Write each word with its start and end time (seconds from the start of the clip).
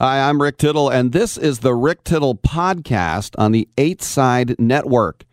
Hi, 0.00 0.28
I'm 0.28 0.40
Rick 0.40 0.58
Tittle, 0.58 0.88
and 0.88 1.10
this 1.10 1.36
is 1.36 1.58
the 1.58 1.74
Rick 1.74 2.04
Tittle 2.04 2.36
Podcast 2.36 3.34
on 3.36 3.50
the 3.50 3.68
Eight 3.76 4.00
Side 4.00 4.54
Network. 4.56 5.24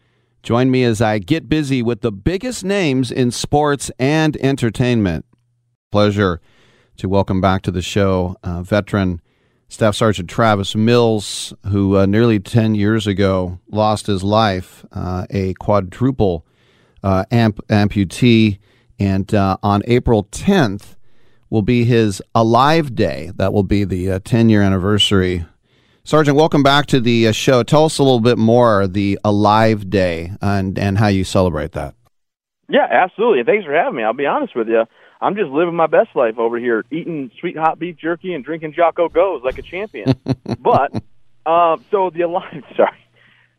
Join 0.41 0.71
me 0.71 0.83
as 0.83 1.03
I 1.03 1.19
get 1.19 1.47
busy 1.47 1.83
with 1.83 2.01
the 2.01 2.11
biggest 2.11 2.63
names 2.63 3.11
in 3.11 3.29
sports 3.29 3.91
and 3.99 4.35
entertainment. 4.37 5.23
Pleasure 5.91 6.41
to 6.97 7.07
welcome 7.07 7.39
back 7.39 7.61
to 7.61 7.69
the 7.69 7.83
show 7.83 8.37
uh, 8.41 8.63
veteran 8.63 9.21
Staff 9.67 9.93
Sergeant 9.93 10.31
Travis 10.31 10.75
Mills, 10.75 11.53
who 11.67 11.95
uh, 11.97 12.07
nearly 12.07 12.39
10 12.39 12.73
years 12.73 13.05
ago 13.05 13.59
lost 13.69 14.07
his 14.07 14.23
life, 14.23 14.83
uh, 14.91 15.27
a 15.29 15.53
quadruple 15.59 16.43
uh, 17.03 17.23
amp- 17.29 17.67
amputee. 17.67 18.57
And 18.97 19.31
uh, 19.31 19.57
on 19.61 19.83
April 19.85 20.23
10th 20.23 20.94
will 21.55 21.61
be 21.61 21.85
his 21.85 22.21
Alive 22.35 22.95
Day. 22.95 23.31
That 23.37 23.53
will 23.53 23.63
be 23.63 23.85
the 23.85 24.19
10 24.19 24.49
year 24.49 24.61
anniversary. 24.61 25.45
Sergeant, 26.03 26.35
welcome 26.35 26.63
back 26.63 26.85
to 26.87 26.99
the 26.99 27.31
show. 27.31 27.63
Tell 27.63 27.85
us 27.85 27.97
a 27.97 28.03
little 28.03 28.19
bit 28.19 28.37
more 28.37 28.87
the 28.87 29.17
Alive 29.23 29.89
Day 29.89 30.33
and, 30.41 30.77
and 30.77 30.97
how 30.97 31.07
you 31.07 31.23
celebrate 31.23 31.71
that. 31.71 31.95
Yeah, 32.67 32.85
absolutely. 32.91 33.45
Thanks 33.45 33.65
for 33.65 33.73
having 33.73 33.95
me. 33.95 34.03
I'll 34.03 34.11
be 34.11 34.25
honest 34.25 34.53
with 34.53 34.67
you. 34.67 34.83
I'm 35.21 35.35
just 35.35 35.49
living 35.49 35.75
my 35.75 35.87
best 35.87 36.09
life 36.13 36.37
over 36.37 36.59
here, 36.59 36.83
eating 36.91 37.31
sweet 37.39 37.57
hot 37.57 37.79
beef 37.79 37.95
jerky 37.95 38.33
and 38.33 38.43
drinking 38.43 38.73
Jocko 38.73 39.07
Goes 39.07 39.41
like 39.41 39.57
a 39.57 39.61
champion. 39.61 40.13
but 40.59 40.91
uh, 41.45 41.77
so 41.89 42.09
the 42.09 42.23
alive, 42.23 42.63
sorry, 42.75 42.99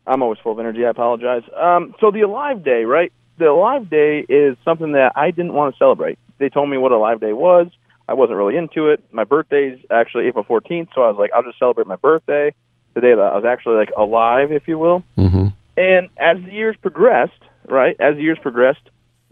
I'm 0.05 0.21
always 0.21 0.37
full 0.43 0.51
of 0.51 0.59
energy. 0.59 0.85
I 0.85 0.89
apologize. 0.91 1.41
Um, 1.59 1.95
so 1.99 2.11
the 2.11 2.21
alive 2.21 2.63
day, 2.63 2.83
right? 2.83 3.11
The 3.39 3.45
alive 3.47 3.89
day 3.89 4.19
is 4.29 4.55
something 4.63 4.91
that 4.91 5.13
I 5.15 5.31
didn't 5.31 5.53
want 5.53 5.73
to 5.73 5.79
celebrate. 5.79 6.19
They 6.37 6.49
told 6.49 6.69
me 6.69 6.77
what 6.77 6.91
a 6.91 6.95
alive 6.95 7.19
day 7.19 7.33
was. 7.33 7.67
I 8.07 8.13
wasn't 8.13 8.37
really 8.37 8.55
into 8.55 8.89
it. 8.89 9.03
My 9.11 9.23
birthday's 9.23 9.79
actually 9.91 10.27
April 10.27 10.45
14th, 10.45 10.89
so 10.95 11.03
I 11.03 11.09
was 11.09 11.17
like, 11.17 11.31
I'll 11.33 11.43
just 11.43 11.59
celebrate 11.59 11.87
my 11.87 11.97
birthday, 11.97 12.53
the 12.93 13.01
day 13.01 13.13
that 13.13 13.21
I 13.21 13.35
was 13.35 13.45
actually 13.45 13.75
like 13.75 13.91
alive, 13.97 14.51
if 14.51 14.67
you 14.67 14.77
will. 14.77 15.03
Mm-hmm. 15.17 15.47
And 15.77 16.09
as 16.17 16.43
the 16.43 16.51
years 16.51 16.75
progressed, 16.81 17.41
right? 17.67 17.95
As 17.99 18.15
the 18.15 18.21
years 18.21 18.39
progressed, 18.41 18.89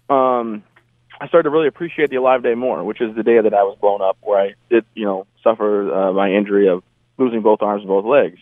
um, 0.10 0.64
I 1.20 1.28
started 1.28 1.44
to 1.44 1.50
really 1.50 1.68
appreciate 1.68 2.10
the 2.10 2.18
Alive 2.18 2.44
Day 2.44 2.56
more, 2.56 2.84
which 2.84 3.02
is 3.02 3.16
the 3.16 3.24
day 3.24 3.40
that 3.40 3.54
I 3.54 3.64
was 3.64 3.78
blown 3.80 4.02
up, 4.02 4.18
where 4.22 4.40
I 4.40 4.54
did, 4.70 4.86
you 4.94 5.06
know, 5.06 5.26
suffer 5.44 5.92
uh, 5.94 6.12
my 6.14 6.32
injury 6.32 6.68
of 6.68 6.84
losing 7.18 7.42
both 7.42 7.62
arms 7.62 7.82
and 7.82 7.88
both 7.88 8.06
legs. 8.06 8.40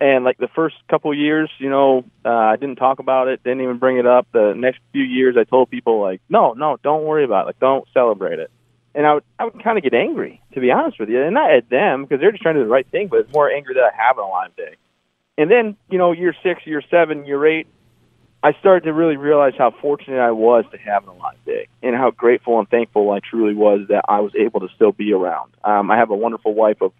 And 0.00 0.24
like 0.24 0.38
the 0.38 0.48
first 0.48 0.76
couple 0.88 1.12
years, 1.14 1.50
you 1.58 1.68
know, 1.68 2.04
uh, 2.24 2.28
I 2.28 2.56
didn't 2.56 2.76
talk 2.76 3.00
about 3.00 3.28
it, 3.28 3.42
didn't 3.42 3.62
even 3.62 3.78
bring 3.78 3.98
it 3.98 4.06
up. 4.06 4.26
The 4.32 4.54
next 4.56 4.80
few 4.92 5.02
years, 5.02 5.36
I 5.38 5.44
told 5.44 5.70
people 5.70 6.00
like, 6.00 6.20
no, 6.28 6.52
no, 6.52 6.78
don't 6.82 7.04
worry 7.04 7.24
about 7.24 7.42
it, 7.42 7.46
like, 7.46 7.60
don't 7.60 7.86
celebrate 7.92 8.38
it. 8.38 8.50
And 8.94 9.06
I 9.06 9.14
would, 9.14 9.24
I 9.38 9.44
would 9.44 9.62
kind 9.62 9.78
of 9.78 9.84
get 9.84 9.94
angry, 9.94 10.42
to 10.54 10.60
be 10.60 10.72
honest 10.72 10.98
with 10.98 11.08
you, 11.08 11.22
and 11.22 11.34
not 11.34 11.52
at 11.52 11.70
them 11.70 12.04
because 12.04 12.20
they're 12.20 12.32
just 12.32 12.42
trying 12.42 12.56
to 12.56 12.62
do 12.62 12.64
the 12.64 12.72
right 12.72 12.86
thing, 12.90 13.08
but 13.08 13.20
it's 13.20 13.32
more 13.32 13.50
angry 13.50 13.74
that 13.74 13.84
I 13.84 13.90
have 13.96 14.18
an 14.18 14.24
Alive 14.24 14.56
Day. 14.56 14.76
And 15.38 15.50
then, 15.50 15.76
you 15.88 15.96
know, 15.96 16.12
year 16.12 16.34
six, 16.42 16.66
year 16.66 16.82
seven, 16.90 17.24
year 17.24 17.46
eight, 17.46 17.66
I 18.42 18.52
started 18.54 18.84
to 18.84 18.92
really 18.92 19.16
realize 19.16 19.52
how 19.56 19.70
fortunate 19.70 20.18
I 20.18 20.30
was 20.30 20.64
to 20.72 20.78
have 20.78 21.02
an 21.04 21.10
alive 21.10 21.36
day 21.44 21.68
and 21.82 21.94
how 21.94 22.10
grateful 22.10 22.58
and 22.58 22.68
thankful 22.68 23.10
I 23.10 23.20
truly 23.20 23.54
was 23.54 23.88
that 23.88 24.04
I 24.08 24.20
was 24.20 24.32
able 24.34 24.60
to 24.60 24.68
still 24.74 24.92
be 24.92 25.12
around. 25.12 25.52
Um, 25.62 25.90
I 25.90 25.98
have 25.98 26.10
a 26.10 26.16
wonderful 26.16 26.54
wife 26.54 26.80
of 26.80 26.92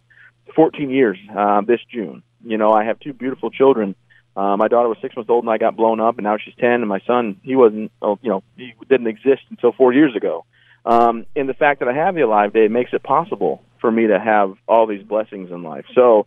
14 0.55 0.91
years 0.91 1.18
uh, 1.34 1.62
this 1.62 1.80
June. 1.91 2.22
You 2.44 2.58
know, 2.58 2.72
I 2.72 2.84
have 2.84 3.00
two 3.00 3.14
beautiful 3.14 3.50
children. 3.50 3.94
Uh, 4.36 4.56
my 4.56 4.68
daughter 4.68 4.88
was 4.88 4.98
six 5.00 5.16
months 5.16 5.30
old 5.30 5.44
and 5.44 5.50
I 5.50 5.58
got 5.58 5.77
blown 5.77 5.98
up, 6.00 6.18
and 6.18 6.24
now 6.24 6.36
she's 6.36 6.55
10. 6.56 6.70
And 6.70 6.88
my 6.88 7.00
son, 7.06 7.41
he 7.42 7.56
wasn't, 7.56 7.91
oh, 8.02 8.18
you 8.22 8.30
know, 8.30 8.42
he 8.56 8.74
didn't 8.88 9.06
exist 9.06 9.42
until 9.50 9.72
four 9.72 9.92
years 9.94 10.14
ago. 10.14 10.44
Um, 10.84 11.27
and 11.36 11.48
the 11.48 11.55
fact 11.55 11.81
that 11.81 11.89
I 11.89 11.92
have 11.92 12.14
the 12.14 12.23
Alive 12.23 12.53
Day 12.53 12.69
makes 12.69 12.92
it 12.92 13.03
possible 13.03 13.62
for 13.81 13.91
me 13.91 14.06
to 14.09 14.19
have 14.19 14.56
all 14.67 14.86
these 14.86 15.03
blessings 15.03 15.50
in 15.50 15.62
life. 15.62 15.84
So, 15.95 16.27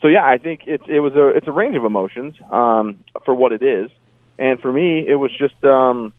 so 0.00 0.08
yeah, 0.08 0.24
I 0.24 0.38
think 0.38 0.62
it's 0.66 0.84
it 0.88 1.00
was 1.00 1.14
a 1.14 1.28
it's 1.28 1.46
a 1.46 1.52
range 1.52 1.76
of 1.76 1.84
emotions 1.84 2.34
um, 2.50 3.04
for 3.24 3.34
what 3.34 3.52
it 3.52 3.62
is. 3.62 3.90
And 4.38 4.60
for 4.60 4.72
me, 4.72 5.06
it 5.06 5.14
was 5.14 5.30
just 5.38 5.62
um, 5.64 6.12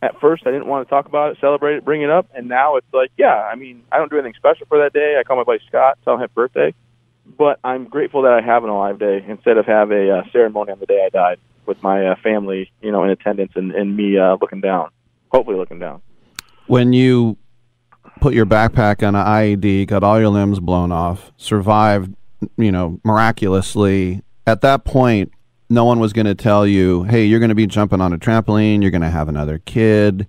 at 0.00 0.18
first 0.20 0.46
I 0.46 0.50
didn't 0.50 0.66
want 0.66 0.86
to 0.86 0.90
talk 0.90 1.06
about 1.06 1.32
it, 1.32 1.38
celebrate 1.40 1.76
it, 1.76 1.84
bring 1.84 2.02
it 2.02 2.10
up, 2.10 2.26
and 2.34 2.48
now 2.48 2.76
it's 2.76 2.86
like, 2.92 3.10
yeah, 3.18 3.34
I 3.34 3.54
mean, 3.54 3.82
I 3.92 3.98
don't 3.98 4.10
do 4.10 4.16
anything 4.16 4.34
special 4.36 4.66
for 4.66 4.78
that 4.78 4.92
day. 4.92 5.16
I 5.18 5.24
call 5.24 5.36
my 5.36 5.44
buddy 5.44 5.60
Scott, 5.68 5.98
tell 6.04 6.14
him 6.14 6.20
happy 6.20 6.32
birthday, 6.34 6.74
but 7.26 7.58
I'm 7.62 7.84
grateful 7.84 8.22
that 8.22 8.32
I 8.32 8.40
have 8.40 8.64
an 8.64 8.70
alive 8.70 8.98
day 8.98 9.22
instead 9.26 9.58
of 9.58 9.66
have 9.66 9.90
a 9.90 10.18
uh, 10.18 10.22
ceremony 10.32 10.72
on 10.72 10.78
the 10.78 10.86
day 10.86 11.04
I 11.04 11.10
died 11.10 11.38
with 11.66 11.82
my 11.82 12.06
uh, 12.06 12.16
family, 12.22 12.70
you 12.80 12.92
know, 12.92 13.04
in 13.04 13.10
attendance 13.10 13.52
and, 13.54 13.72
and 13.72 13.94
me 13.94 14.18
uh, 14.18 14.36
looking 14.40 14.60
down, 14.60 14.90
hopefully 15.30 15.56
looking 15.56 15.78
down. 15.78 16.00
When 16.70 16.92
you 16.92 17.36
put 18.20 18.32
your 18.32 18.46
backpack 18.46 19.04
on 19.04 19.16
an 19.16 19.26
IED, 19.26 19.88
got 19.88 20.04
all 20.04 20.20
your 20.20 20.28
limbs 20.28 20.60
blown 20.60 20.92
off, 20.92 21.32
survived, 21.36 22.14
you 22.56 22.70
know, 22.70 23.00
miraculously. 23.02 24.22
At 24.46 24.60
that 24.60 24.84
point, 24.84 25.32
no 25.68 25.84
one 25.84 25.98
was 25.98 26.12
going 26.12 26.26
to 26.26 26.36
tell 26.36 26.64
you, 26.64 27.02
"Hey, 27.02 27.24
you're 27.24 27.40
going 27.40 27.48
to 27.48 27.56
be 27.56 27.66
jumping 27.66 28.00
on 28.00 28.12
a 28.12 28.18
trampoline. 28.18 28.82
You're 28.82 28.92
going 28.92 29.02
to 29.02 29.10
have 29.10 29.28
another 29.28 29.58
kid." 29.58 30.28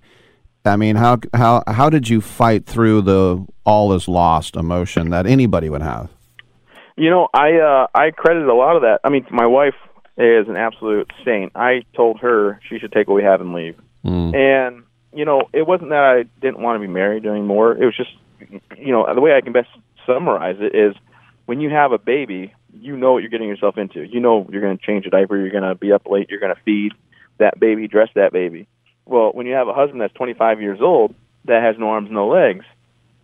I 0.64 0.74
mean, 0.74 0.96
how 0.96 1.18
how 1.32 1.62
how 1.68 1.88
did 1.88 2.08
you 2.08 2.20
fight 2.20 2.66
through 2.66 3.02
the 3.02 3.46
all 3.64 3.92
is 3.92 4.08
lost 4.08 4.56
emotion 4.56 5.10
that 5.10 5.26
anybody 5.26 5.68
would 5.68 5.82
have? 5.82 6.10
You 6.96 7.08
know, 7.10 7.28
I 7.32 7.52
uh, 7.54 7.86
I 7.94 8.10
credit 8.10 8.48
a 8.48 8.54
lot 8.54 8.74
of 8.74 8.82
that. 8.82 8.98
I 9.04 9.10
mean, 9.10 9.24
my 9.30 9.46
wife 9.46 9.76
is 10.16 10.48
an 10.48 10.56
absolute 10.56 11.08
saint. 11.24 11.52
I 11.54 11.84
told 11.94 12.18
her 12.18 12.60
she 12.68 12.80
should 12.80 12.90
take 12.90 13.06
what 13.06 13.14
we 13.14 13.22
have 13.22 13.40
and 13.40 13.54
leave. 13.54 13.76
Mm. 14.04 14.34
And 14.34 14.82
you 15.12 15.24
know, 15.24 15.48
it 15.52 15.66
wasn't 15.66 15.90
that 15.90 16.02
I 16.04 16.24
didn't 16.40 16.60
want 16.60 16.76
to 16.76 16.86
be 16.86 16.92
married 16.92 17.26
anymore. 17.26 17.72
It 17.72 17.84
was 17.84 17.96
just, 17.96 18.10
you 18.78 18.92
know, 18.92 19.06
the 19.14 19.20
way 19.20 19.36
I 19.36 19.40
can 19.40 19.52
best 19.52 19.68
summarize 20.06 20.56
it 20.60 20.74
is 20.74 20.94
when 21.46 21.60
you 21.60 21.70
have 21.70 21.92
a 21.92 21.98
baby, 21.98 22.54
you 22.72 22.96
know 22.96 23.12
what 23.12 23.18
you're 23.18 23.30
getting 23.30 23.48
yourself 23.48 23.76
into. 23.76 24.02
You 24.04 24.20
know 24.20 24.46
you're 24.50 24.62
going 24.62 24.76
to 24.76 24.84
change 24.84 25.06
a 25.06 25.10
diaper, 25.10 25.36
you're 25.36 25.50
going 25.50 25.62
to 25.62 25.74
be 25.74 25.92
up 25.92 26.06
late, 26.06 26.30
you're 26.30 26.40
going 26.40 26.54
to 26.54 26.60
feed 26.62 26.92
that 27.38 27.60
baby, 27.60 27.88
dress 27.88 28.08
that 28.14 28.32
baby. 28.32 28.66
Well, 29.04 29.30
when 29.32 29.46
you 29.46 29.54
have 29.54 29.68
a 29.68 29.74
husband 29.74 30.00
that's 30.00 30.14
25 30.14 30.60
years 30.60 30.80
old 30.80 31.14
that 31.44 31.62
has 31.62 31.76
no 31.78 31.90
arms, 31.90 32.10
no 32.10 32.28
legs, 32.28 32.64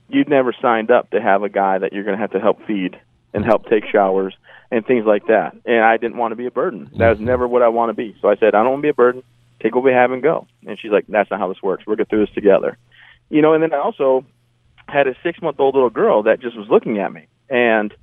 you'd 0.08 0.28
never 0.28 0.54
signed 0.60 0.90
up 0.90 1.10
to 1.10 1.20
have 1.20 1.42
a 1.42 1.48
guy 1.48 1.78
that 1.78 1.92
you're 1.92 2.04
going 2.04 2.16
to 2.16 2.20
have 2.20 2.32
to 2.32 2.40
help 2.40 2.66
feed 2.66 3.00
and 3.32 3.44
help 3.44 3.68
take 3.68 3.84
showers 3.86 4.34
and 4.70 4.86
things 4.86 5.04
like 5.06 5.26
that. 5.26 5.56
And 5.64 5.84
I 5.84 5.96
didn't 5.96 6.16
want 6.16 6.32
to 6.32 6.36
be 6.36 6.46
a 6.46 6.50
burden. 6.50 6.90
That 6.96 7.10
was 7.10 7.20
never 7.20 7.46
what 7.46 7.62
I 7.62 7.68
want 7.68 7.90
to 7.90 7.94
be. 7.94 8.16
So 8.20 8.28
I 8.28 8.36
said, 8.36 8.54
I 8.54 8.62
don't 8.62 8.70
want 8.70 8.78
to 8.80 8.86
be 8.86 8.88
a 8.88 8.94
burden. 8.94 9.22
Take 9.62 9.74
what 9.74 9.84
we 9.84 9.92
have 9.92 10.12
and 10.12 10.22
go. 10.22 10.46
And 10.66 10.78
she's 10.80 10.90
like, 10.90 11.06
That's 11.08 11.30
not 11.30 11.40
how 11.40 11.48
this 11.48 11.62
works. 11.62 11.84
We're 11.86 11.96
going 11.96 12.06
to 12.06 12.10
through 12.10 12.26
this 12.26 12.34
together. 12.34 12.78
You 13.30 13.42
know, 13.42 13.54
and 13.54 13.62
then 13.62 13.74
I 13.74 13.78
also 13.78 14.24
had 14.88 15.06
a 15.06 15.14
six 15.22 15.40
month 15.42 15.60
old 15.60 15.74
little 15.74 15.90
girl 15.90 16.22
that 16.24 16.40
just 16.40 16.56
was 16.56 16.68
looking 16.68 16.98
at 16.98 17.12
me. 17.12 17.26
And 17.50 17.94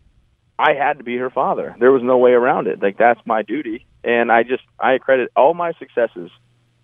I 0.58 0.74
had 0.74 0.98
to 1.00 1.04
be 1.04 1.18
her 1.18 1.30
father. 1.30 1.76
There 1.80 1.92
was 1.92 2.04
no 2.04 2.18
way 2.18 2.32
around 2.32 2.68
it. 2.68 2.82
Like 2.82 2.98
that's 2.98 3.20
my 3.26 3.42
duty, 3.42 3.86
and 4.04 4.32
I 4.32 4.44
just 4.44 4.64
I 4.80 4.98
credit 5.00 5.30
all 5.36 5.54
my 5.54 5.74
successes, 5.74 6.32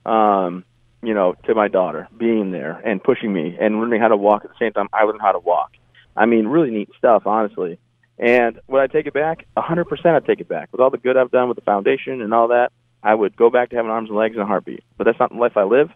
um, 0.05 0.65
you 1.01 1.13
know, 1.13 1.35
to 1.45 1.55
my 1.55 1.69
daughter 1.69 2.07
being 2.17 2.51
there 2.51 2.73
and 2.85 3.01
pushing 3.01 3.31
me 3.31 3.57
and 3.59 3.79
learning 3.79 4.01
how 4.01 4.09
to 4.09 4.17
walk 4.17 4.43
at 4.43 4.51
the 4.51 4.57
same 4.59 4.73
time 4.73 4.89
I 4.91 5.03
learned 5.03 5.21
how 5.21 5.31
to 5.31 5.39
walk. 5.39 5.71
I 6.17 6.25
mean, 6.25 6.47
really 6.47 6.71
neat 6.71 6.89
stuff, 6.97 7.25
honestly. 7.25 7.79
And 8.19 8.59
would 8.67 8.81
I 8.81 8.87
take 8.87 9.07
it 9.07 9.13
back? 9.13 9.47
A 9.55 9.61
hundred 9.61 9.85
percent, 9.85 10.15
I'd 10.15 10.25
take 10.25 10.41
it 10.41 10.49
back. 10.49 10.69
With 10.71 10.81
all 10.81 10.89
the 10.89 10.97
good 10.97 11.15
I've 11.15 11.31
done 11.31 11.47
with 11.47 11.55
the 11.55 11.63
foundation 11.63 12.21
and 12.21 12.33
all 12.33 12.49
that, 12.49 12.71
I 13.03 13.13
would 13.13 13.35
go 13.35 13.49
back 13.49 13.69
to 13.69 13.75
having 13.75 13.91
arms 13.91 14.09
and 14.09 14.17
legs 14.17 14.35
and 14.35 14.43
a 14.43 14.45
heartbeat. 14.45 14.83
But 14.97 15.05
that's 15.05 15.19
not 15.19 15.31
the 15.31 15.37
life 15.37 15.57
I 15.57 15.63
live. 15.63 15.89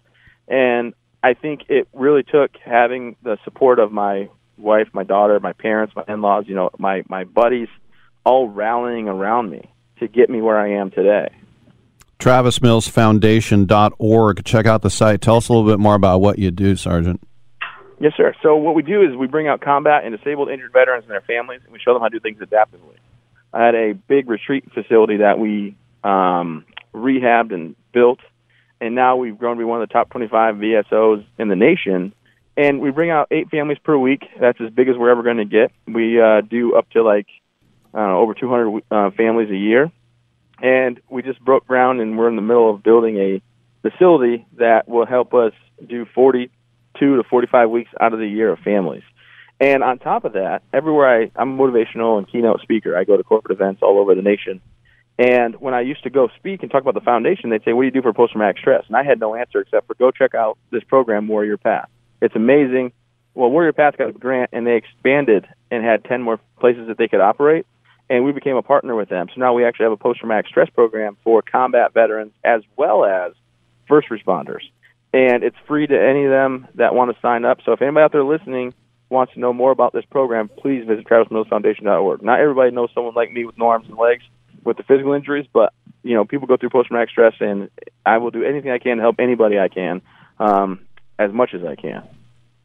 And 0.48 0.94
I 1.24 1.34
think 1.34 1.62
it 1.70 1.88
really 1.94 2.24
took 2.24 2.52
having 2.64 3.16
the 3.24 3.38
support 3.44 3.80
of 3.80 3.92
my 3.92 4.30
wife, 4.58 4.88
my 4.94 5.04
daughter, 5.04 5.40
my 5.40 5.54
parents, 5.54 5.96
my 5.96 6.04
in-laws, 6.08 6.46
you 6.48 6.56
know, 6.56 6.70
my 6.78 7.04
my 7.10 7.24
buddies, 7.24 7.70
all 8.24 8.48
rallying 8.50 9.08
around 9.08 9.50
me 9.50 9.72
to 10.00 10.08
get 10.08 10.30
me 10.30 10.42
where 10.42 10.60
I 10.60 10.74
am 10.74 10.92
today. 10.92 11.30
TravisMillsFoundation.org. 12.20 14.46
Check 14.46 14.66
out 14.66 14.82
the 14.82 14.90
site. 14.90 15.22
Tell 15.22 15.38
us 15.38 15.48
a 15.50 15.54
little 15.54 15.70
bit 15.70 15.80
more 15.80 15.96
about 15.96 16.22
what 16.22 16.40
you 16.40 16.52
do, 16.52 16.76
Sergeant. 16.76 17.22
Yes, 18.00 18.14
sir. 18.18 18.34
So 18.42 18.56
what 18.56 18.74
we 18.76 18.84
do 18.84 19.04
is 19.04 19.16
we 19.16 19.28
bring 19.28 19.48
out 19.48 19.62
combat 19.62 20.04
and 20.06 20.18
disabled 20.18 20.50
injured 20.50 20.74
veterans 20.74 21.04
and 21.04 21.12
their 21.12 21.22
families, 21.22 21.62
and 21.64 21.72
we 21.72 21.80
show 21.80 21.94
them 21.94 22.02
how 22.02 22.10
to 22.10 22.18
do 22.18 22.20
things 22.20 22.40
adaptively. 22.40 22.98
I 23.54 23.66
had 23.66 23.76
a 23.76 23.94
big 23.94 24.30
retreat 24.30 24.66
facility 24.74 25.18
that 25.18 25.38
we 25.40 25.78
um, 26.04 26.66
rehabbed 26.96 27.54
and 27.54 27.76
built, 27.94 28.20
and 28.80 28.96
now 28.96 29.18
we've 29.18 29.38
grown 29.38 29.58
to 29.58 29.60
be 29.60 29.66
one 29.66 29.82
of 29.82 29.88
the 29.88 29.94
top 29.94 30.10
25 30.10 30.56
VSOs 30.56 31.26
in 31.38 31.50
the 31.50 31.56
nation 31.56 32.14
and 32.58 32.80
we 32.80 32.92
bring 32.92 33.10
out 33.10 33.28
eight 33.32 33.50
families 33.50 33.78
per 33.84 33.98
week. 33.98 34.24
That's 34.40 34.60
as 34.62 34.70
big 34.70 34.88
as 34.88 34.96
we're 34.98 35.10
ever 35.10 35.24
going 35.24 35.38
to 35.38 35.46
get. 35.46 35.72
We 35.88 36.22
uh, 36.22 36.42
do 36.42 36.76
up 36.76 36.90
to 36.92 37.04
like 37.04 37.28
I 37.94 38.00
don't 38.00 38.10
know, 38.10 38.20
over 38.20 38.34
200 38.34 38.84
uh, 38.92 39.12
families 39.12 39.50
a 39.50 39.58
year, 39.58 39.92
and 40.62 41.00
we 41.10 41.22
just 41.22 41.40
broke 41.40 41.68
ground 41.68 42.02
and 42.02 42.18
we're 42.18 42.30
in 42.30 42.36
the 42.36 42.42
middle 42.42 42.74
of 42.74 42.84
building 42.84 43.18
a 43.18 43.42
facility 43.82 44.46
that 44.58 44.88
will 44.88 45.06
help 45.06 45.34
us 45.34 45.54
do 45.86 46.06
42 46.14 47.16
to 47.18 47.24
45 47.24 47.70
weeks 47.70 47.92
out 48.00 48.14
of 48.14 48.20
the 48.20 48.28
year 48.28 48.52
of 48.52 48.60
families. 48.60 49.04
And 49.60 49.84
on 49.84 50.00
top 50.00 50.26
of 50.26 50.34
that, 50.34 50.64
everywhere 50.74 51.24
I, 51.24 51.32
I'm 51.36 51.58
a 51.58 51.64
motivational 51.64 52.18
and 52.18 52.30
keynote 52.30 52.62
speaker. 52.62 52.98
I 52.98 53.06
go 53.06 53.16
to 53.16 53.24
corporate 53.24 53.58
events 53.58 53.82
all 53.82 54.00
over 54.00 54.14
the 54.14 54.22
nation. 54.22 54.60
And 55.18 55.56
when 55.62 55.74
I 55.74 55.82
used 55.82 56.04
to 56.04 56.10
go 56.10 56.30
speak 56.36 56.62
and 56.62 56.72
talk 56.72 56.82
about 56.82 56.94
the 56.94 57.02
foundation, 57.02 57.50
they'd 57.50 57.64
say, 57.64 57.74
"What 57.74 57.84
do 57.84 57.86
you 57.86 57.92
do 57.92 58.02
for 58.02 58.12
post 58.14 58.34
traumatic 58.34 58.58
stress?" 58.58 58.84
And 58.88 58.98
I 58.98 59.04
had 59.04 59.20
no 59.20 59.34
answer 59.36 59.60
except 59.62 59.88
for 59.88 59.94
go 59.96 60.12
check 60.12 60.36
out 60.36 60.58
this 60.72 60.84
program, 60.84 61.28
Warrior 61.28 61.58
Path. 61.58 61.90
It's 62.22 62.36
amazing. 62.36 62.92
Well, 63.34 63.50
Warrior 63.50 63.74
Path 63.74 63.98
got 63.98 64.10
a 64.10 64.14
grant, 64.14 64.50
and 64.54 64.66
they 64.68 64.76
expanded 64.76 65.48
and 65.72 65.84
had 65.84 66.04
ten 66.04 66.22
more 66.22 66.40
places 66.60 66.88
that 66.88 66.98
they 66.98 67.08
could 67.08 67.22
operate. 67.22 67.66
and 68.10 68.24
we 68.24 68.32
became 68.32 68.56
a 68.56 68.62
partner 68.62 68.96
with 68.96 69.10
them. 69.10 69.28
So 69.34 69.40
now 69.42 69.54
we 69.54 69.66
actually 69.66 69.86
have 69.86 69.94
a 69.94 69.98
post 69.98 70.20
traumatic 70.20 70.48
stress 70.48 70.70
program 70.70 71.18
for 71.24 71.42
combat 71.42 71.94
veterans 71.94 72.34
as 72.44 72.62
well 72.78 73.04
as 73.04 73.34
first 73.88 74.10
responders. 74.10 74.62
And 75.14 75.44
it's 75.44 75.56
free 75.68 75.88
to 75.88 76.00
any 76.00 76.26
of 76.26 76.32
them 76.32 76.68
that 76.76 76.94
want 76.94 77.16
to 77.16 77.22
sign 77.22 77.46
up. 77.46 77.60
So 77.66 77.72
if 77.72 77.82
anybody 77.82 78.04
out 78.04 78.12
there 78.12 78.24
listening 78.24 78.74
wants 79.10 79.34
to 79.34 79.40
know 79.40 79.54
more 79.54 79.72
about 79.72 79.94
this 79.94 80.06
program, 80.06 80.50
please 80.50 80.86
visit 80.86 81.08
TravisMillsFoundation.org. 81.08 82.22
Not 82.22 82.40
everybody 82.40 82.72
knows 82.72 82.90
someone 82.94 83.16
like 83.16 83.32
me 83.32 83.46
with 83.46 83.58
no 83.58 83.68
arms 83.70 83.88
and 83.88 83.98
legs 83.98 84.24
with 84.66 84.78
the 84.78 84.84
physical 84.84 85.14
injuries, 85.14 85.46
but 85.54 85.74
you 86.04 86.14
know, 86.14 86.26
people 86.26 86.48
go 86.48 86.58
through 86.58 86.70
post 86.70 86.90
traumatic 86.90 87.10
stress, 87.10 87.34
and 87.40 87.70
I 88.06 88.18
will 88.18 88.32
do 88.32 88.44
anything 88.44 88.72
I 88.72 88.80
can 88.80 88.98
to 88.98 89.04
help 89.04 89.18
anybody 89.20 89.58
I 89.60 89.70
can, 89.70 90.02
um, 90.40 90.86
as 91.18 91.32
much 91.32 91.54
as 91.54 91.64
I 91.64 91.76
can. 91.76 92.04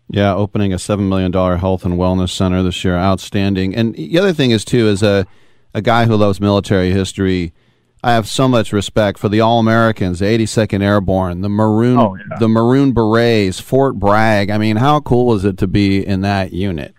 Yeah, 0.08 0.34
opening 0.34 0.72
a 0.72 0.78
seven 0.78 1.08
million 1.08 1.30
dollar 1.30 1.56
health 1.56 1.84
and 1.84 1.94
wellness 1.94 2.30
center 2.30 2.62
this 2.62 2.84
year, 2.84 2.96
outstanding. 2.96 3.76
And 3.76 3.94
the 3.94 4.18
other 4.18 4.32
thing 4.32 4.50
is 4.50 4.64
too, 4.64 4.88
as 4.88 5.02
a 5.02 5.26
a 5.72 5.80
guy 5.80 6.06
who 6.06 6.16
loves 6.16 6.40
military 6.40 6.90
history, 6.90 7.52
I 8.02 8.12
have 8.14 8.26
so 8.26 8.48
much 8.48 8.72
respect 8.72 9.18
for 9.18 9.28
the 9.28 9.40
All 9.40 9.60
Americans, 9.60 10.20
the 10.20 10.26
82nd 10.26 10.82
Airborne, 10.82 11.42
the 11.42 11.48
Maroon, 11.48 11.98
oh, 11.98 12.16
yeah. 12.16 12.38
the 12.38 12.48
Maroon 12.48 12.92
Berets, 12.92 13.60
Fort 13.60 13.98
Bragg. 13.98 14.50
I 14.50 14.58
mean, 14.58 14.76
how 14.76 15.00
cool 15.00 15.34
is 15.34 15.44
it 15.44 15.58
to 15.58 15.66
be 15.66 16.04
in 16.04 16.22
that 16.22 16.52
unit? 16.52 16.94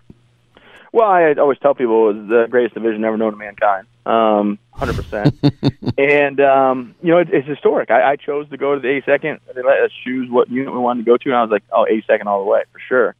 Well, 0.92 1.08
I 1.08 1.32
always 1.32 1.58
tell 1.58 1.74
people 1.74 2.10
it 2.10 2.14
was 2.14 2.28
the 2.28 2.46
greatest 2.50 2.74
division 2.74 3.02
ever 3.04 3.16
known 3.16 3.32
to 3.32 3.38
mankind, 3.38 3.86
um, 4.04 4.58
100%. 4.76 5.94
and, 5.98 6.40
um, 6.40 6.94
you 7.02 7.12
know, 7.12 7.18
it, 7.18 7.28
it's 7.32 7.48
historic. 7.48 7.90
I, 7.90 8.12
I 8.12 8.16
chose 8.16 8.48
to 8.50 8.58
go 8.58 8.74
to 8.74 8.80
the 8.80 8.88
82nd. 8.88 9.40
They 9.54 9.62
let 9.62 9.80
us 9.80 9.90
choose 10.04 10.30
what 10.30 10.50
unit 10.50 10.72
we 10.72 10.78
wanted 10.78 11.06
to 11.06 11.10
go 11.10 11.16
to, 11.16 11.28
and 11.30 11.34
I 11.34 11.42
was 11.42 11.50
like, 11.50 11.62
oh, 11.72 11.86
82nd 11.90 12.26
all 12.26 12.44
the 12.44 12.50
way, 12.50 12.64
for 12.70 12.78
sure. 12.86 13.14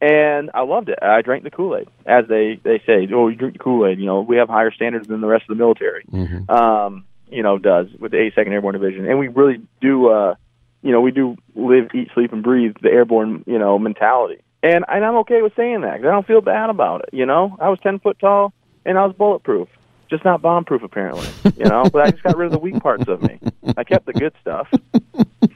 And 0.00 0.50
I 0.54 0.62
loved 0.62 0.88
it. 0.88 0.98
I 1.02 1.20
drank 1.20 1.44
the 1.44 1.50
Kool 1.50 1.76
Aid, 1.76 1.88
as 2.06 2.26
they, 2.28 2.58
they 2.62 2.80
say, 2.86 3.06
oh, 3.12 3.28
you 3.28 3.36
drink 3.36 3.54
the 3.54 3.58
Kool 3.58 3.86
Aid. 3.86 3.98
You 3.98 4.06
know, 4.06 4.22
we 4.22 4.36
have 4.36 4.48
higher 4.48 4.70
standards 4.70 5.08
than 5.08 5.20
the 5.20 5.26
rest 5.26 5.42
of 5.42 5.48
the 5.48 5.62
military, 5.62 6.04
mm-hmm. 6.04 6.50
um, 6.50 7.04
you 7.30 7.42
know, 7.42 7.58
does 7.58 7.88
with 7.98 8.12
the 8.12 8.16
82nd 8.16 8.52
Airborne 8.52 8.74
Division. 8.74 9.06
And 9.06 9.18
we 9.18 9.28
really 9.28 9.60
do, 9.82 10.08
uh, 10.08 10.34
you 10.82 10.92
know, 10.92 11.02
we 11.02 11.10
do 11.10 11.36
live, 11.54 11.90
eat, 11.94 12.08
sleep, 12.14 12.32
and 12.32 12.42
breathe 12.42 12.76
the 12.80 12.88
airborne, 12.88 13.44
you 13.46 13.58
know, 13.58 13.78
mentality. 13.78 14.40
And, 14.62 14.84
and 14.88 15.04
I'm 15.04 15.16
okay 15.18 15.42
with 15.42 15.54
saying 15.56 15.82
that 15.82 15.98
because 15.98 16.08
I 16.08 16.12
don't 16.12 16.26
feel 16.26 16.40
bad 16.40 16.70
about 16.70 17.02
it. 17.02 17.10
You 17.12 17.26
know, 17.26 17.56
I 17.60 17.68
was 17.68 17.78
10 17.80 18.00
foot 18.00 18.18
tall 18.18 18.52
and 18.84 18.98
I 18.98 19.06
was 19.06 19.14
bulletproof, 19.16 19.68
just 20.10 20.24
not 20.24 20.42
bomb 20.42 20.64
proof 20.64 20.82
apparently. 20.82 21.28
You 21.56 21.66
know, 21.66 21.84
but 21.92 22.02
I 22.02 22.10
just 22.10 22.22
got 22.22 22.36
rid 22.36 22.46
of 22.46 22.52
the 22.52 22.58
weak 22.58 22.80
parts 22.82 23.06
of 23.08 23.22
me. 23.22 23.38
I 23.76 23.84
kept 23.84 24.06
the 24.06 24.12
good 24.12 24.32
stuff. 24.40 24.68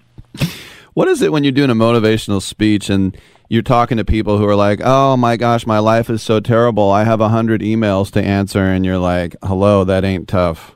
What 0.95 1.09
is 1.09 1.23
it 1.23 1.33
when 1.33 1.43
you're 1.43 1.53
doing 1.53 1.71
a 1.71 1.75
motivational 1.75 2.43
speech 2.43 2.91
and 2.91 3.17
you're 3.49 3.63
talking 3.63 3.97
to 3.97 4.05
people 4.05 4.37
who 4.37 4.47
are 4.47 4.57
like, 4.57 4.81
"Oh 4.85 5.17
my 5.17 5.39
gosh, 5.39 5.67
my 5.67 5.79
life 5.79 6.11
is 6.11 6.23
so 6.23 6.39
terrible. 6.39 6.91
I 6.91 7.05
have 7.05 7.21
a 7.21 7.31
hundred 7.31 7.63
emails 7.63 8.11
to 8.13 8.23
answer," 8.23 8.65
and 8.65 8.85
you're 8.85 8.99
like, 8.99 9.35
"Hello, 9.43 9.85
that 9.85 10.05
ain't 10.05 10.29
tough." 10.29 10.75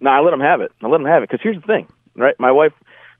No, 0.00 0.10
I 0.10 0.20
let 0.20 0.30
them 0.30 0.40
have 0.40 0.62
it. 0.62 0.72
I 0.82 0.86
let 0.86 0.98
them 0.98 1.06
have 1.06 1.22
it 1.22 1.28
because 1.28 1.42
here's 1.42 1.60
the 1.60 1.66
thing, 1.66 1.86
right? 2.14 2.34
My 2.38 2.50
wife 2.50 2.72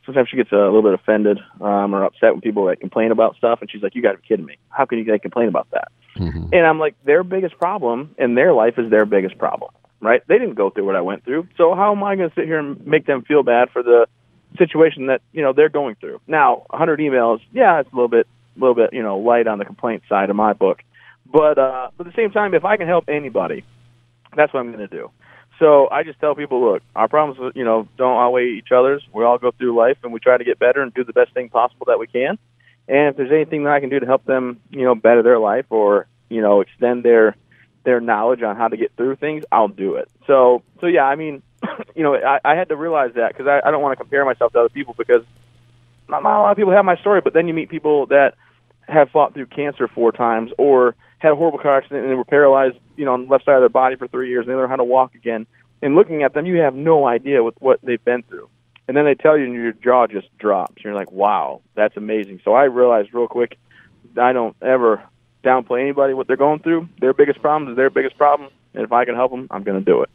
sometimes 0.07 0.29
she 0.29 0.37
gets 0.37 0.53
a 0.53 0.57
little 0.57 0.83
bit 0.83 0.95
offended 0.95 1.39
um, 1.61 1.95
or 1.95 2.05
upset 2.05 2.33
when 2.33 2.41
people 2.41 2.65
like 2.65 2.81
complain 2.81 3.11
about 3.11 3.37
stuff, 3.37 3.61
and 3.61 3.71
she's 3.71 3.83
like, 3.83 3.95
"You 3.95 4.03
got 4.03 4.13
to 4.13 4.19
be 4.19 4.27
kidding 4.27 4.47
me! 4.47 4.57
How 4.71 4.87
can 4.87 4.99
you 4.99 5.05
like, 5.11 5.23
complain 5.23 5.49
about 5.49 5.69
that?" 5.73 5.89
Mm-hmm. 6.17 6.49
And 6.53 6.67
I'm 6.67 6.79
like, 6.79 6.95
their 7.05 7.23
biggest 7.23 7.59
problem 7.59 8.15
in 8.17 8.35
their 8.35 8.55
life 8.55 8.79
is 8.79 8.91
their 8.91 9.05
biggest 9.05 9.37
problem, 9.37 9.73
right? 10.01 10.23
They 10.29 10.39
didn't 10.39 10.55
go 10.55 10.71
through 10.71 10.87
what 10.87 10.97
I 10.97 11.03
went 11.03 11.25
through, 11.25 11.49
so 11.59 11.75
how 11.75 11.93
am 11.93 12.03
I 12.03 12.17
going 12.17 12.31
to 12.31 12.35
sit 12.35 12.47
here 12.47 12.59
and 12.59 12.85
make 12.87 13.07
them 13.07 13.23
feel 13.23 13.43
bad 13.43 13.71
for 13.71 13.83
the 13.83 14.07
situation 14.57 15.07
that 15.07 15.21
you 15.33 15.43
know 15.43 15.53
they're 15.53 15.69
going 15.69 15.97
through? 15.97 16.21
Now, 16.27 16.65
100 16.71 17.01
emails, 17.01 17.41
yeah, 17.53 17.81
it's 17.81 17.93
a 17.93 17.95
little 17.95 18.09
bit, 18.09 18.27
a 18.57 18.61
little 18.61 18.75
bit, 18.75 18.91
you 18.93 19.03
know, 19.03 19.19
light 19.19 19.47
on 19.47 19.59
the 19.59 19.65
complaint 19.65 20.05
side 20.09 20.31
of 20.31 20.37
my 20.37 20.53
book, 20.53 20.83
but 21.31 21.59
uh, 21.59 21.91
but 21.97 22.07
at 22.07 22.15
the 22.15 22.17
same 22.17 22.31
time, 22.31 22.55
if 22.55 22.65
I 22.65 22.77
can 22.77 22.87
help 22.87 23.05
anybody, 23.09 23.65
that's 24.37 24.53
what 24.55 24.61
I'm 24.61 24.73
going 24.73 24.89
to 24.89 24.95
do. 24.95 25.11
So 25.59 25.89
I 25.91 26.03
just 26.03 26.21
tell 26.21 26.35
people, 26.35 26.73
look, 26.73 26.83
our 26.95 27.09
problems, 27.09 27.55
you 27.57 27.65
know, 27.65 27.89
don't 27.97 28.19
outweigh 28.19 28.49
each 28.49 28.73
other's. 28.73 29.03
We 29.13 29.25
all 29.25 29.39
go 29.39 29.53
through 29.53 29.77
life, 29.77 29.97
and 30.03 30.13
we 30.13 30.21
try 30.21 30.37
to 30.37 30.45
get 30.45 30.59
better 30.59 30.83
and 30.83 30.93
do 30.93 31.05
the 31.05 31.13
best 31.13 31.33
thing 31.33 31.49
possible 31.49 31.87
that 31.87 31.99
we 31.99 32.07
can. 32.07 32.39
And 32.89 33.09
if 33.09 33.17
there's 33.17 33.33
anything 33.33 33.65
that 33.65 33.73
I 33.73 33.81
can 33.81 33.89
do 33.89 33.99
to 33.99 34.07
help 34.07 34.25
them, 34.25 34.61
you 34.71 34.85
know, 34.85 34.95
better 34.95 35.23
their 35.23 35.39
life 35.39 35.67
or 35.71 36.07
you 36.29 36.41
know 36.41 36.61
extend 36.61 37.05
their 37.05 37.37
their 37.85 38.01
knowledge 38.01 38.43
on 38.43 38.57
how 38.57 38.69
to 38.69 38.77
get 38.77 38.93
through 38.97 39.17
things, 39.17 39.45
I'll 39.51 39.69
do 39.69 39.95
it. 39.95 40.11
So 40.27 40.63
so 40.81 40.87
yeah, 40.87 41.05
I 41.05 41.17
mean, 41.17 41.43
you 41.95 42.03
know, 42.03 42.15
I, 42.15 42.41
I 42.45 42.55
had 42.55 42.69
to 42.69 42.77
realize 42.77 43.15
that 43.15 43.33
because 43.33 43.47
I, 43.47 43.67
I 43.67 43.71
don't 43.71 43.83
want 43.83 43.93
to 43.93 43.97
compare 43.97 44.25
myself 44.25 44.53
to 44.53 44.61
other 44.61 44.69
people 44.69 44.95
because 44.97 45.25
not, 46.09 46.23
not 46.23 46.39
a 46.39 46.43
lot 46.43 46.51
of 46.51 46.57
people 46.57 46.73
have 46.73 46.85
my 46.85 46.97
story. 46.97 47.21
But 47.23 47.33
then 47.33 47.49
you 47.49 47.55
meet 47.55 47.71
people 47.71 48.07
that 48.07 48.35
have 48.89 49.11
fought 49.11 49.35
through 49.35 49.47
cancer 49.47 49.89
four 49.89 50.13
times 50.13 50.51
or 50.59 50.95
had 51.19 51.33
a 51.33 51.37
horrible 51.37 51.59
car 51.59 51.79
accident 51.79 52.07
and 52.07 52.17
were 52.17 52.25
paralyzed, 52.25 52.77
you 52.97 53.05
know, 53.05 53.15
on 53.15 53.25
the 53.25 53.31
left 53.31 53.45
side 53.45 53.55
of 53.57 53.63
their 53.63 53.69
body 53.69 53.97
for 53.97 54.07
three 54.07 54.29
years 54.29 54.47
and 54.47 54.53
they 54.53 54.57
learn 54.57 54.69
how 54.69 54.77
to 54.77 54.85
walk 54.85 55.15
again. 55.15 55.47
And 55.83 55.95
looking 55.95 56.23
at 56.23 56.35
them, 56.35 56.47
you 56.47 56.59
have 56.59 56.75
no 56.75 57.07
idea 57.07 57.43
what 57.43 57.61
what 57.61 57.81
they've 57.83 58.05
been 58.05 58.23
through. 58.23 58.49
And 58.89 58.97
then 58.97 59.05
they 59.05 59.15
tell 59.15 59.37
you, 59.37 59.45
and 59.45 59.55
your 59.55 59.73
jaw 59.73 60.07
just 60.07 60.29
drops. 60.39 60.83
You're 60.85 60.95
like, 60.95 61.11
"Wow, 61.11 61.61
that's 61.75 61.97
amazing." 61.97 62.41
So 62.45 62.55
I 62.55 62.65
realized 62.65 63.13
real 63.13 63.27
quick, 63.27 63.59
I 64.17 64.33
don't 64.33 64.57
ever 64.63 65.03
downplay 65.45 65.81
anybody 65.81 66.15
what 66.15 66.29
they're 66.29 66.37
going 66.37 66.61
through. 66.61 66.89
Their 67.01 67.13
biggest 67.13 67.41
problem 67.41 67.71
is 67.71 67.77
their 67.77 67.91
biggest 67.91 68.17
problem, 68.17 68.51
and 68.75 68.85
if 68.85 68.93
I 68.93 69.05
can 69.05 69.15
help 69.15 69.33
them, 69.33 69.49
I'm 69.51 69.65
going 69.65 69.79
to 69.79 69.85
do 69.85 70.03
it. 70.03 70.11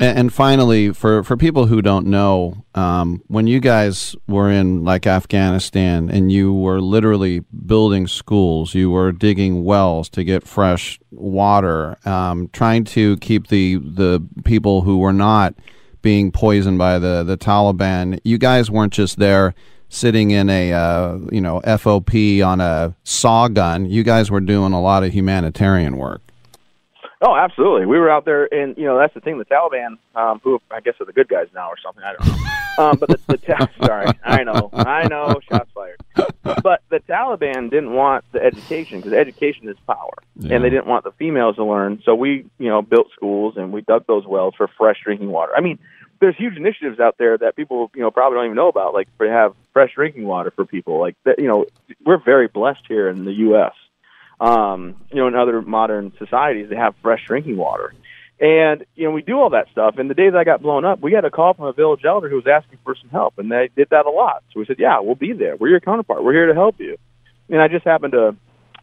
And, 0.00 0.32
finally, 0.32 0.92
for, 0.92 1.24
for 1.24 1.36
people 1.36 1.66
who 1.66 1.82
don't 1.82 2.06
know, 2.06 2.64
um, 2.76 3.20
when 3.26 3.48
you 3.48 3.58
guys 3.58 4.14
were 4.28 4.48
in 4.48 4.84
like 4.84 5.08
Afghanistan 5.08 6.08
and 6.08 6.30
you 6.30 6.54
were 6.54 6.80
literally 6.80 7.40
building 7.66 8.06
schools, 8.06 8.76
you 8.76 8.92
were 8.92 9.10
digging 9.10 9.64
wells 9.64 10.08
to 10.10 10.22
get 10.22 10.46
fresh 10.46 11.00
water, 11.10 11.96
um, 12.06 12.48
trying 12.52 12.84
to 12.84 13.16
keep 13.16 13.48
the 13.48 13.74
the 13.78 14.24
people 14.44 14.82
who 14.82 14.98
were 14.98 15.12
not 15.12 15.54
being 16.00 16.30
poisoned 16.30 16.78
by 16.78 17.00
the, 17.00 17.24
the 17.24 17.36
Taliban. 17.36 18.20
You 18.22 18.38
guys 18.38 18.70
weren't 18.70 18.92
just 18.92 19.18
there 19.18 19.52
sitting 19.88 20.30
in 20.30 20.48
a 20.48 20.72
uh, 20.72 21.18
you 21.32 21.40
know 21.40 21.60
FOB 21.60 22.14
on 22.44 22.60
a 22.60 22.94
saw 23.02 23.48
gun. 23.48 23.86
You 23.86 24.04
guys 24.04 24.30
were 24.30 24.40
doing 24.40 24.72
a 24.72 24.80
lot 24.80 25.02
of 25.02 25.12
humanitarian 25.12 25.96
work. 25.96 26.27
Oh, 27.20 27.34
absolutely. 27.34 27.86
We 27.86 27.98
were 27.98 28.10
out 28.10 28.24
there, 28.24 28.52
and 28.52 28.76
you 28.76 28.84
know 28.84 28.96
that's 28.96 29.12
the 29.12 29.20
thing. 29.20 29.38
The 29.38 29.44
Taliban, 29.44 29.98
um, 30.14 30.40
who 30.44 30.60
I 30.70 30.80
guess 30.80 30.94
are 31.00 31.04
the 31.04 31.12
good 31.12 31.28
guys 31.28 31.48
now 31.52 31.68
or 31.68 31.76
something. 31.82 32.02
I 32.04 32.14
don't 32.14 32.26
know. 32.26 32.48
Um, 32.78 32.96
but 32.96 33.08
the, 33.08 33.18
the 33.26 33.68
sorry, 33.84 34.06
I 34.24 34.44
know, 34.44 34.70
I 34.72 35.08
know, 35.08 35.40
shots 35.50 35.68
fired. 35.74 36.00
But 36.62 36.82
the 36.90 37.00
Taliban 37.00 37.70
didn't 37.70 37.92
want 37.92 38.24
the 38.30 38.40
education 38.40 39.00
because 39.00 39.12
education 39.12 39.68
is 39.68 39.76
power, 39.84 40.14
yeah. 40.36 40.54
and 40.54 40.64
they 40.64 40.70
didn't 40.70 40.86
want 40.86 41.02
the 41.02 41.10
females 41.12 41.56
to 41.56 41.64
learn. 41.64 42.00
So 42.04 42.14
we, 42.14 42.46
you 42.58 42.68
know, 42.68 42.82
built 42.82 43.08
schools 43.16 43.56
and 43.56 43.72
we 43.72 43.80
dug 43.82 44.06
those 44.06 44.24
wells 44.24 44.54
for 44.56 44.68
fresh 44.78 44.98
drinking 45.02 45.28
water. 45.28 45.52
I 45.56 45.60
mean, 45.60 45.80
there's 46.20 46.36
huge 46.36 46.56
initiatives 46.56 47.00
out 47.00 47.16
there 47.18 47.36
that 47.36 47.56
people, 47.56 47.90
you 47.96 48.02
know, 48.02 48.12
probably 48.12 48.36
don't 48.36 48.44
even 48.46 48.56
know 48.56 48.68
about, 48.68 48.94
like 48.94 49.08
to 49.18 49.28
have 49.28 49.54
fresh 49.72 49.92
drinking 49.94 50.24
water 50.24 50.52
for 50.54 50.64
people. 50.64 51.00
Like 51.00 51.16
that, 51.24 51.40
you 51.40 51.48
know, 51.48 51.66
we're 52.04 52.22
very 52.22 52.46
blessed 52.46 52.82
here 52.86 53.08
in 53.08 53.24
the 53.24 53.32
U.S 53.32 53.72
um, 54.40 54.96
you 55.10 55.16
know, 55.16 55.28
in 55.28 55.34
other 55.34 55.62
modern 55.62 56.12
societies, 56.18 56.68
they 56.70 56.76
have 56.76 56.94
fresh 57.02 57.24
drinking 57.26 57.56
water. 57.56 57.94
And, 58.40 58.84
you 58.94 59.04
know, 59.04 59.10
we 59.10 59.22
do 59.22 59.38
all 59.40 59.50
that 59.50 59.66
stuff. 59.72 59.96
And 59.98 60.08
the 60.08 60.14
days 60.14 60.32
I 60.36 60.44
got 60.44 60.62
blown 60.62 60.84
up, 60.84 61.00
we 61.00 61.12
had 61.12 61.24
a 61.24 61.30
call 61.30 61.54
from 61.54 61.66
a 61.66 61.72
village 61.72 62.04
elder 62.04 62.28
who 62.28 62.36
was 62.36 62.46
asking 62.46 62.78
for 62.84 62.94
some 62.94 63.10
help. 63.10 63.34
And 63.38 63.50
they 63.50 63.68
did 63.74 63.88
that 63.90 64.06
a 64.06 64.10
lot. 64.10 64.44
So 64.52 64.60
we 64.60 64.66
said, 64.66 64.76
yeah, 64.78 65.00
we'll 65.00 65.16
be 65.16 65.32
there. 65.32 65.56
We're 65.56 65.70
your 65.70 65.80
counterpart. 65.80 66.22
We're 66.22 66.34
here 66.34 66.46
to 66.46 66.54
help 66.54 66.76
you. 66.78 66.98
And 67.48 67.60
I 67.60 67.66
just 67.66 67.84
happened 67.84 68.12
to, 68.12 68.36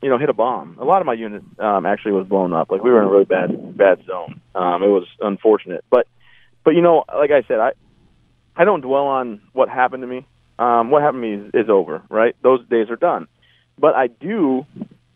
you 0.04 0.10
know, 0.10 0.18
hit 0.18 0.28
a 0.28 0.34
bomb. 0.34 0.78
A 0.78 0.84
lot 0.84 1.02
of 1.02 1.06
my 1.06 1.14
unit 1.14 1.42
um, 1.58 1.86
actually 1.86 2.12
was 2.12 2.28
blown 2.28 2.52
up. 2.52 2.70
Like 2.70 2.84
we 2.84 2.92
were 2.92 3.02
in 3.02 3.08
a 3.08 3.12
really 3.12 3.26
bad, 3.26 3.78
bad 3.78 4.06
zone. 4.06 4.42
Um, 4.54 4.84
it 4.84 4.88
was 4.88 5.08
unfortunate. 5.22 5.86
But, 5.90 6.06
but, 6.66 6.72
you 6.72 6.82
know, 6.82 7.06
like 7.08 7.32
I 7.32 7.44
said, 7.48 7.60
I, 7.60 7.72
I 8.58 8.66
don't 8.66 8.82
dwell 8.82 9.08
on 9.08 9.42
what 9.54 9.70
happened 9.70 10.04
to 10.04 10.08
me. 10.08 10.28
Um, 10.60 10.90
what 10.90 11.02
happened 11.02 11.24
to 11.24 11.28
me 11.30 11.48
is, 11.48 11.66
is 11.66 11.70
over, 11.70 12.02
right? 12.10 12.36
Those 12.42 12.66
days 12.68 12.90
are 12.90 12.98
done. 12.98 13.28
But 13.80 13.96
I 13.96 14.08
do 14.08 14.66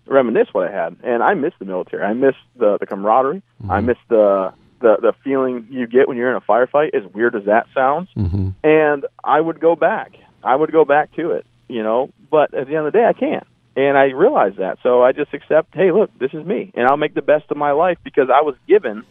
reminisce 0.09 0.49
what 0.51 0.67
I 0.67 0.71
had, 0.71 0.97
and 1.03 1.23
I 1.23 1.33
miss 1.33 1.53
the 1.59 1.65
military. 1.65 2.03
I 2.03 2.13
miss 2.13 2.35
the 2.55 2.77
the 2.77 2.85
camaraderie. 2.85 3.41
Mm-hmm. 3.61 3.71
I 3.71 3.79
miss 3.81 3.97
the 4.09 4.53
the 4.79 4.97
the 5.01 5.13
feeling 5.23 5.67
you 5.69 5.87
get 5.87 6.07
when 6.07 6.17
you're 6.17 6.29
in 6.29 6.35
a 6.35 6.41
firefight. 6.41 6.93
As 6.93 7.03
weird 7.13 7.35
as 7.35 7.45
that 7.45 7.67
sounds, 7.73 8.09
mm-hmm. 8.15 8.49
and 8.63 9.05
I 9.23 9.39
would 9.39 9.59
go 9.59 9.75
back. 9.75 10.13
I 10.43 10.55
would 10.55 10.71
go 10.71 10.85
back 10.85 11.13
to 11.15 11.31
it, 11.31 11.45
you 11.67 11.83
know. 11.83 12.11
But 12.29 12.53
at 12.53 12.67
the 12.67 12.75
end 12.75 12.87
of 12.87 12.93
the 12.93 12.99
day, 12.99 13.05
I 13.05 13.13
can't, 13.13 13.45
and 13.75 13.97
I 13.97 14.05
realize 14.05 14.53
that. 14.57 14.79
So 14.83 15.03
I 15.03 15.11
just 15.11 15.33
accept. 15.33 15.73
Hey, 15.75 15.91
look, 15.91 16.17
this 16.19 16.33
is 16.33 16.45
me, 16.45 16.71
and 16.75 16.87
I'll 16.87 16.97
make 16.97 17.13
the 17.13 17.21
best 17.21 17.45
of 17.49 17.57
my 17.57 17.71
life 17.71 17.97
because 18.03 18.29
I 18.29 18.41
was 18.41 18.55
given 18.67 19.03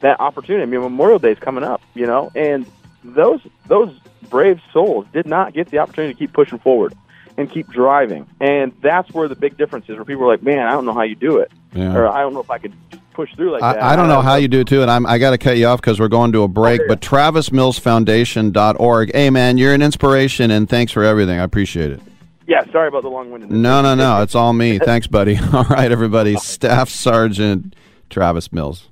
that 0.00 0.20
opportunity. 0.20 0.62
I 0.62 0.66
mean, 0.66 0.80
Memorial 0.80 1.18
Day 1.18 1.32
is 1.32 1.38
coming 1.38 1.64
up, 1.64 1.80
you 1.94 2.06
know, 2.06 2.30
and 2.34 2.66
those 3.04 3.40
those 3.66 3.94
brave 4.28 4.60
souls 4.72 5.06
did 5.12 5.26
not 5.26 5.54
get 5.54 5.70
the 5.70 5.78
opportunity 5.78 6.12
to 6.14 6.18
keep 6.18 6.32
pushing 6.32 6.58
forward 6.58 6.92
and 7.36 7.50
keep 7.50 7.68
driving. 7.68 8.26
And 8.40 8.72
that's 8.82 9.12
where 9.12 9.28
the 9.28 9.36
big 9.36 9.56
difference 9.56 9.88
is, 9.88 9.94
where 9.96 10.04
people 10.04 10.24
are 10.24 10.28
like, 10.28 10.42
"Man, 10.42 10.66
I 10.66 10.72
don't 10.72 10.84
know 10.84 10.94
how 10.94 11.02
you 11.02 11.14
do 11.14 11.38
it," 11.38 11.50
yeah. 11.74 11.94
or 11.94 12.08
"I 12.08 12.20
don't 12.20 12.34
know 12.34 12.40
if 12.40 12.50
I 12.50 12.58
could 12.58 12.74
push 13.12 13.32
through 13.34 13.52
like 13.52 13.62
I, 13.62 13.74
that." 13.74 13.82
I 13.82 13.96
don't 13.96 14.08
know 14.08 14.20
uh, 14.20 14.22
how 14.22 14.36
you 14.36 14.48
do 14.48 14.60
it 14.60 14.66
too, 14.66 14.80
and 14.82 14.90
I'm, 14.90 15.06
I 15.06 15.18
got 15.18 15.30
to 15.30 15.38
cut 15.38 15.56
you 15.56 15.66
off 15.66 15.80
because 15.80 16.00
we're 16.00 16.08
going 16.08 16.32
to 16.32 16.42
a 16.42 16.48
break. 16.48 16.80
But 16.88 17.00
TravisMillsFoundation.org. 17.00 19.12
Hey, 19.12 19.30
man, 19.30 19.58
you're 19.58 19.74
an 19.74 19.82
inspiration, 19.82 20.50
and 20.50 20.68
thanks 20.68 20.92
for 20.92 21.04
everything. 21.04 21.38
I 21.38 21.44
appreciate 21.44 21.92
it. 21.92 22.00
Yeah, 22.46 22.64
sorry 22.70 22.88
about 22.88 23.02
the 23.02 23.08
long-winded. 23.08 23.50
No, 23.50 23.82
no, 23.82 23.96
no. 23.96 24.22
It's 24.22 24.36
all 24.36 24.52
me. 24.52 24.78
Thanks, 24.84 25.08
buddy. 25.08 25.36
All 25.52 25.64
right, 25.64 25.90
everybody. 25.90 26.36
Staff 26.36 26.88
Sergeant 26.88 27.74
Travis 28.08 28.52
Mills. 28.52 28.88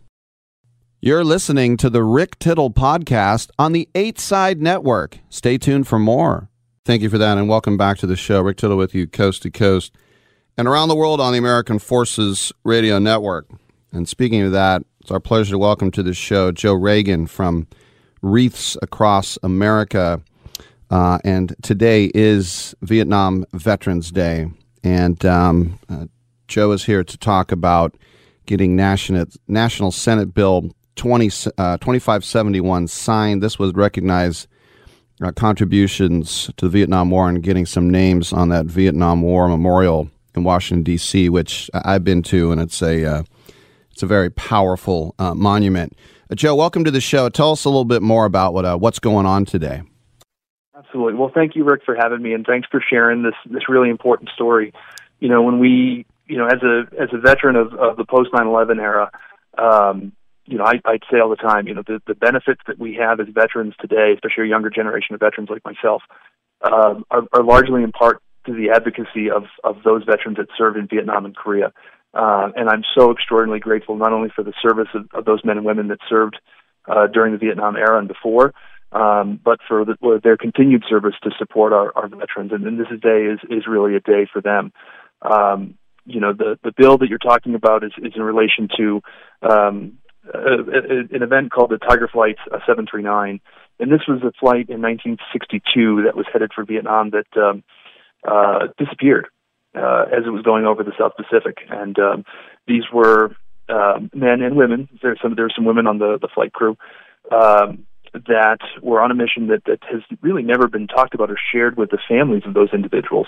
You're 1.00 1.22
listening 1.22 1.76
to 1.76 1.90
the 1.90 2.02
Rick 2.02 2.38
Tittle 2.38 2.70
podcast 2.70 3.50
on 3.58 3.72
the 3.72 3.88
Eight 3.94 4.18
Side 4.18 4.60
Network. 4.60 5.18
Stay 5.28 5.58
tuned 5.58 5.86
for 5.86 5.98
more. 5.98 6.48
Thank 6.86 7.00
you 7.00 7.08
for 7.08 7.16
that, 7.16 7.38
and 7.38 7.48
welcome 7.48 7.78
back 7.78 7.96
to 7.98 8.06
the 8.06 8.14
show. 8.14 8.42
Rick 8.42 8.58
Tittle 8.58 8.76
with 8.76 8.94
you, 8.94 9.06
coast 9.06 9.40
to 9.44 9.50
coast, 9.50 9.96
and 10.58 10.68
around 10.68 10.90
the 10.90 10.94
world 10.94 11.18
on 11.18 11.32
the 11.32 11.38
American 11.38 11.78
Forces 11.78 12.52
Radio 12.62 12.98
Network. 12.98 13.48
And 13.90 14.06
speaking 14.06 14.42
of 14.42 14.52
that, 14.52 14.82
it's 15.00 15.10
our 15.10 15.18
pleasure 15.18 15.52
to 15.52 15.58
welcome 15.58 15.90
to 15.92 16.02
the 16.02 16.12
show 16.12 16.52
Joe 16.52 16.74
Reagan 16.74 17.26
from 17.26 17.68
Wreaths 18.20 18.76
Across 18.82 19.38
America. 19.42 20.20
Uh, 20.90 21.20
and 21.24 21.56
today 21.62 22.10
is 22.14 22.74
Vietnam 22.82 23.46
Veterans 23.54 24.10
Day. 24.10 24.50
And 24.82 25.24
um, 25.24 25.80
uh, 25.88 26.04
Joe 26.48 26.72
is 26.72 26.84
here 26.84 27.02
to 27.02 27.16
talk 27.16 27.50
about 27.50 27.94
getting 28.44 28.76
National, 28.76 29.24
National 29.48 29.90
Senate 29.90 30.34
Bill 30.34 30.70
20, 30.96 31.28
uh, 31.56 31.78
2571 31.78 32.88
signed. 32.88 33.42
This 33.42 33.58
would 33.58 33.74
recognize 33.74 34.46
uh, 35.25 35.33
contributions 35.33 36.50
to 36.57 36.66
the 36.66 36.71
Vietnam 36.71 37.11
War 37.11 37.28
and 37.28 37.43
getting 37.43 37.66
some 37.66 37.90
names 37.90 38.33
on 38.33 38.49
that 38.50 38.66
Vietnam 38.66 39.23
War 39.23 39.49
memorial 39.49 40.11
in 40.35 40.45
Washington 40.45 40.83
D.C., 40.83 41.28
which 41.28 41.71
I've 41.73 42.04
been 42.04 42.23
to, 42.25 42.52
and 42.52 42.61
it's 42.61 42.83
a 42.83 43.04
uh, 43.04 43.23
it's 43.90 44.02
a 44.02 44.07
very 44.07 44.31
powerful 44.31 45.14
uh, 45.19 45.35
monument. 45.35 45.97
Uh, 46.31 46.35
Joe, 46.35 46.54
welcome 46.54 46.85
to 46.85 46.90
the 46.90 47.00
show. 47.00 47.28
Tell 47.28 47.52
us 47.52 47.64
a 47.64 47.69
little 47.69 47.85
bit 47.85 48.02
more 48.02 48.25
about 48.25 48.54
what 48.54 48.64
uh, 48.64 48.76
what's 48.76 48.99
going 48.99 49.26
on 49.26 49.45
today. 49.45 49.83
Absolutely. 50.76 51.14
Well, 51.14 51.31
thank 51.33 51.54
you, 51.54 51.64
Rick, 51.64 51.83
for 51.85 51.95
having 51.95 52.23
me, 52.23 52.35
and 52.35 52.45
thanks 52.45 52.69
for 52.71 52.81
sharing 52.81 53.23
this 53.23 53.35
this 53.49 53.69
really 53.69 53.90
important 53.90 54.31
story. 54.31 54.73
You 55.21 55.28
know, 55.28 55.43
when 55.43 55.59
we, 55.59 56.07
you 56.26 56.37
know, 56.37 56.47
as 56.47 56.62
a 56.62 56.85
as 57.00 57.09
a 57.12 57.19
veteran 57.19 57.57
of, 57.57 57.73
of 57.75 57.97
the 57.97 58.04
post 58.04 58.33
9/11 58.33 58.81
era, 58.81 59.11
um, 59.57 60.12
you 60.46 60.58
know, 60.58 60.64
I, 60.64 60.74
I'd 60.84 61.02
say 61.10 61.20
all 61.20 61.30
the 61.30 61.36
time, 61.36 61.66
you 61.66 61.74
know, 61.74 61.82
the, 61.86 62.00
the 62.06 62.14
benefits 62.14 62.60
that 62.66 62.78
we 62.78 62.98
have 63.00 63.20
as 63.20 63.26
veterans 63.32 63.74
today, 63.80 64.12
especially 64.14 64.44
a 64.44 64.48
younger 64.48 64.70
generation 64.70 65.14
of 65.14 65.20
veterans 65.20 65.48
like 65.50 65.64
myself, 65.64 66.02
um, 66.60 67.04
are, 67.10 67.22
are 67.32 67.42
largely 67.42 67.82
in 67.82 67.92
part 67.92 68.20
to 68.46 68.52
the 68.52 68.70
advocacy 68.70 69.30
of, 69.30 69.44
of 69.62 69.76
those 69.84 70.04
veterans 70.04 70.36
that 70.36 70.48
served 70.56 70.76
in 70.76 70.86
Vietnam 70.86 71.24
and 71.24 71.34
Korea. 71.34 71.72
Uh, 72.12 72.50
and 72.54 72.68
I'm 72.68 72.84
so 72.96 73.10
extraordinarily 73.10 73.60
grateful 73.60 73.96
not 73.96 74.12
only 74.12 74.28
for 74.34 74.44
the 74.44 74.52
service 74.62 74.88
of, 74.94 75.08
of 75.14 75.24
those 75.24 75.40
men 75.44 75.56
and 75.56 75.66
women 75.66 75.88
that 75.88 75.98
served 76.08 76.38
uh, 76.86 77.06
during 77.06 77.32
the 77.32 77.38
Vietnam 77.38 77.76
era 77.76 77.98
and 77.98 78.06
before, 78.06 78.52
um, 78.92 79.40
but 79.42 79.58
for 79.66 79.84
the, 79.84 80.20
their 80.22 80.36
continued 80.36 80.84
service 80.88 81.14
to 81.24 81.30
support 81.38 81.72
our, 81.72 81.90
our 81.96 82.08
veterans. 82.08 82.52
And, 82.52 82.64
and 82.66 82.78
this 82.78 82.86
day 83.02 83.24
is, 83.32 83.40
is 83.50 83.66
really 83.66 83.96
a 83.96 84.00
day 84.00 84.28
for 84.32 84.40
them. 84.40 84.72
Um, 85.22 85.76
you 86.06 86.20
know, 86.20 86.32
the, 86.34 86.58
the 86.62 86.72
bill 86.76 86.98
that 86.98 87.08
you're 87.08 87.18
talking 87.18 87.54
about 87.54 87.82
is, 87.82 87.92
is 87.98 88.12
in 88.14 88.22
relation 88.22 88.68
to 88.76 89.00
um, 89.42 89.98
uh, 90.33 90.62
an 91.11 91.23
event 91.23 91.50
called 91.50 91.71
the 91.71 91.78
Tiger 91.78 92.09
Flight 92.09 92.37
uh, 92.47 92.59
739, 92.66 93.40
and 93.81 93.93
this 93.93 94.02
was 94.09 94.23
a 94.23 94.33
flight 94.38 94.69
in 94.71 94.81
1962 94.81 96.02
that 96.04 96.16
was 96.16 96.26
headed 96.33 96.52
for 96.54 96.64
Vietnam 96.64 97.11
that 97.11 97.26
um, 97.37 97.62
uh, 98.26 98.69
disappeared 98.78 99.26
uh, 99.75 100.04
as 100.12 100.25
it 100.26 100.31
was 100.31 100.43
going 100.43 100.64
over 100.64 100.83
the 100.83 100.93
South 100.99 101.12
Pacific, 101.16 101.59
and 101.69 101.99
um, 101.99 102.25
these 102.66 102.85
were 102.93 103.37
uh, 103.69 103.99
men 104.14 104.43
and 104.43 104.57
women. 104.57 104.88
There's 105.02 105.19
some 105.21 105.35
there 105.35 105.47
were 105.47 105.52
some 105.54 105.64
women 105.64 105.87
on 105.87 105.99
the 105.99 106.19
the 106.21 106.28
flight 106.28 106.52
crew. 106.52 106.76
Um, 107.31 107.87
that 108.14 108.59
were 108.81 109.02
on 109.02 109.11
a 109.11 109.14
mission 109.14 109.49
that, 109.49 109.64
that 109.66 109.81
has 109.90 110.00
really 110.23 110.45
never 110.45 110.69
been 110.69 110.87
talked 110.87 111.14
about 111.14 111.33
or 111.33 111.37
shared 111.52 111.76
with 111.76 111.90
the 111.90 111.99
families 112.09 112.45
of 112.47 112.54
those 112.54 112.69
individuals. 112.73 113.26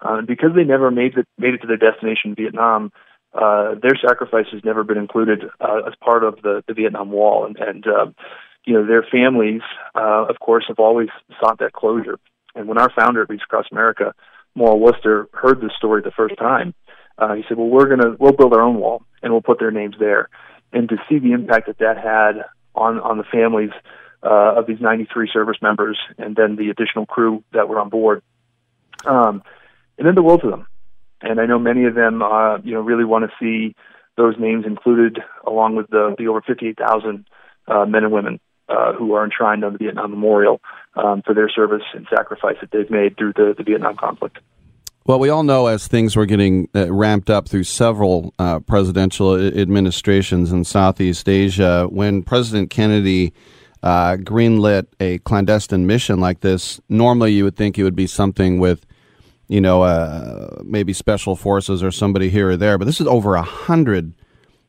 Uh, 0.00 0.20
because 0.22 0.50
they 0.54 0.62
never 0.62 0.92
made 0.92 1.18
it, 1.18 1.26
made 1.38 1.54
it 1.54 1.58
to 1.58 1.66
their 1.66 1.76
destination, 1.76 2.36
Vietnam, 2.36 2.92
uh, 3.34 3.74
their 3.82 3.96
sacrifice 3.96 4.46
has 4.52 4.64
never 4.64 4.84
been 4.84 4.96
included 4.96 5.44
uh, 5.60 5.82
as 5.86 5.94
part 6.00 6.24
of 6.24 6.40
the, 6.42 6.62
the 6.66 6.74
Vietnam 6.74 7.10
Wall, 7.10 7.44
and, 7.44 7.56
and 7.58 7.86
uh, 7.86 8.06
you 8.64 8.74
know 8.74 8.86
their 8.86 9.02
families, 9.02 9.60
uh, 9.94 10.24
of 10.28 10.38
course, 10.40 10.64
have 10.68 10.78
always 10.78 11.08
sought 11.40 11.58
that 11.58 11.72
closure. 11.72 12.18
And 12.54 12.66
when 12.66 12.78
our 12.78 12.90
founder 12.90 13.22
at 13.22 13.28
Wreaths 13.28 13.44
Across 13.44 13.66
America, 13.70 14.14
Morrill 14.54 14.80
Worcester, 14.80 15.28
heard 15.32 15.60
this 15.60 15.72
story 15.76 16.02
the 16.02 16.10
first 16.10 16.36
time, 16.38 16.74
uh, 17.18 17.34
he 17.34 17.42
said, 17.48 17.58
"Well, 17.58 17.68
we're 17.68 17.88
gonna 17.88 18.16
we'll 18.18 18.32
build 18.32 18.54
our 18.54 18.62
own 18.62 18.76
wall, 18.76 19.02
and 19.22 19.32
we'll 19.32 19.42
put 19.42 19.58
their 19.58 19.70
names 19.70 19.96
there." 19.98 20.30
And 20.72 20.88
to 20.88 20.96
see 21.08 21.18
the 21.18 21.32
impact 21.32 21.66
that 21.66 21.78
that 21.78 21.98
had 21.98 22.46
on 22.74 22.98
on 22.98 23.18
the 23.18 23.24
families 23.24 23.70
uh, 24.22 24.54
of 24.56 24.66
these 24.66 24.80
93 24.80 25.28
service 25.32 25.58
members, 25.60 25.98
and 26.16 26.34
then 26.34 26.56
the 26.56 26.70
additional 26.70 27.04
crew 27.04 27.44
that 27.52 27.68
were 27.68 27.78
on 27.78 27.90
board, 27.90 28.22
um, 29.04 29.42
it 29.98 30.04
meant 30.04 30.16
the 30.16 30.22
world 30.22 30.40
to 30.42 30.50
them 30.50 30.66
and 31.20 31.40
I 31.40 31.46
know 31.46 31.58
many 31.58 31.84
of 31.84 31.94
them, 31.94 32.22
uh, 32.22 32.58
you 32.58 32.74
know, 32.74 32.80
really 32.80 33.04
want 33.04 33.24
to 33.24 33.30
see 33.40 33.74
those 34.16 34.34
names 34.38 34.64
included 34.66 35.18
along 35.46 35.76
with 35.76 35.88
the, 35.90 36.14
the 36.18 36.28
over 36.28 36.42
58,000 36.42 37.24
uh, 37.66 37.84
men 37.86 38.04
and 38.04 38.12
women 38.12 38.40
uh, 38.68 38.92
who 38.92 39.14
are 39.14 39.24
enshrined 39.24 39.64
on 39.64 39.72
the 39.72 39.78
Vietnam 39.78 40.10
Memorial 40.10 40.60
um, 40.96 41.22
for 41.22 41.34
their 41.34 41.48
service 41.48 41.84
and 41.94 42.06
sacrifice 42.14 42.56
that 42.60 42.70
they've 42.70 42.90
made 42.90 43.16
through 43.16 43.32
the, 43.34 43.54
the 43.56 43.62
Vietnam 43.62 43.96
conflict. 43.96 44.38
Well, 45.06 45.18
we 45.18 45.30
all 45.30 45.42
know 45.42 45.68
as 45.68 45.88
things 45.88 46.16
were 46.16 46.26
getting 46.26 46.68
uh, 46.74 46.92
ramped 46.92 47.30
up 47.30 47.48
through 47.48 47.64
several 47.64 48.34
uh, 48.38 48.60
presidential 48.60 49.36
administrations 49.36 50.52
in 50.52 50.64
Southeast 50.64 51.28
Asia, 51.30 51.86
when 51.90 52.22
President 52.22 52.68
Kennedy 52.68 53.32
uh, 53.82 54.16
greenlit 54.16 54.86
a 55.00 55.18
clandestine 55.20 55.86
mission 55.86 56.20
like 56.20 56.40
this, 56.40 56.78
normally 56.90 57.32
you 57.32 57.44
would 57.44 57.56
think 57.56 57.78
it 57.78 57.84
would 57.84 57.96
be 57.96 58.06
something 58.06 58.58
with 58.58 58.84
you 59.48 59.60
know, 59.60 59.82
uh, 59.82 60.60
maybe 60.62 60.92
special 60.92 61.34
forces 61.34 61.82
or 61.82 61.90
somebody 61.90 62.28
here 62.30 62.50
or 62.50 62.56
there. 62.56 62.78
But 62.78 62.84
this 62.84 63.00
is 63.00 63.06
over 63.06 63.34
a 63.34 63.42
hundred 63.42 64.12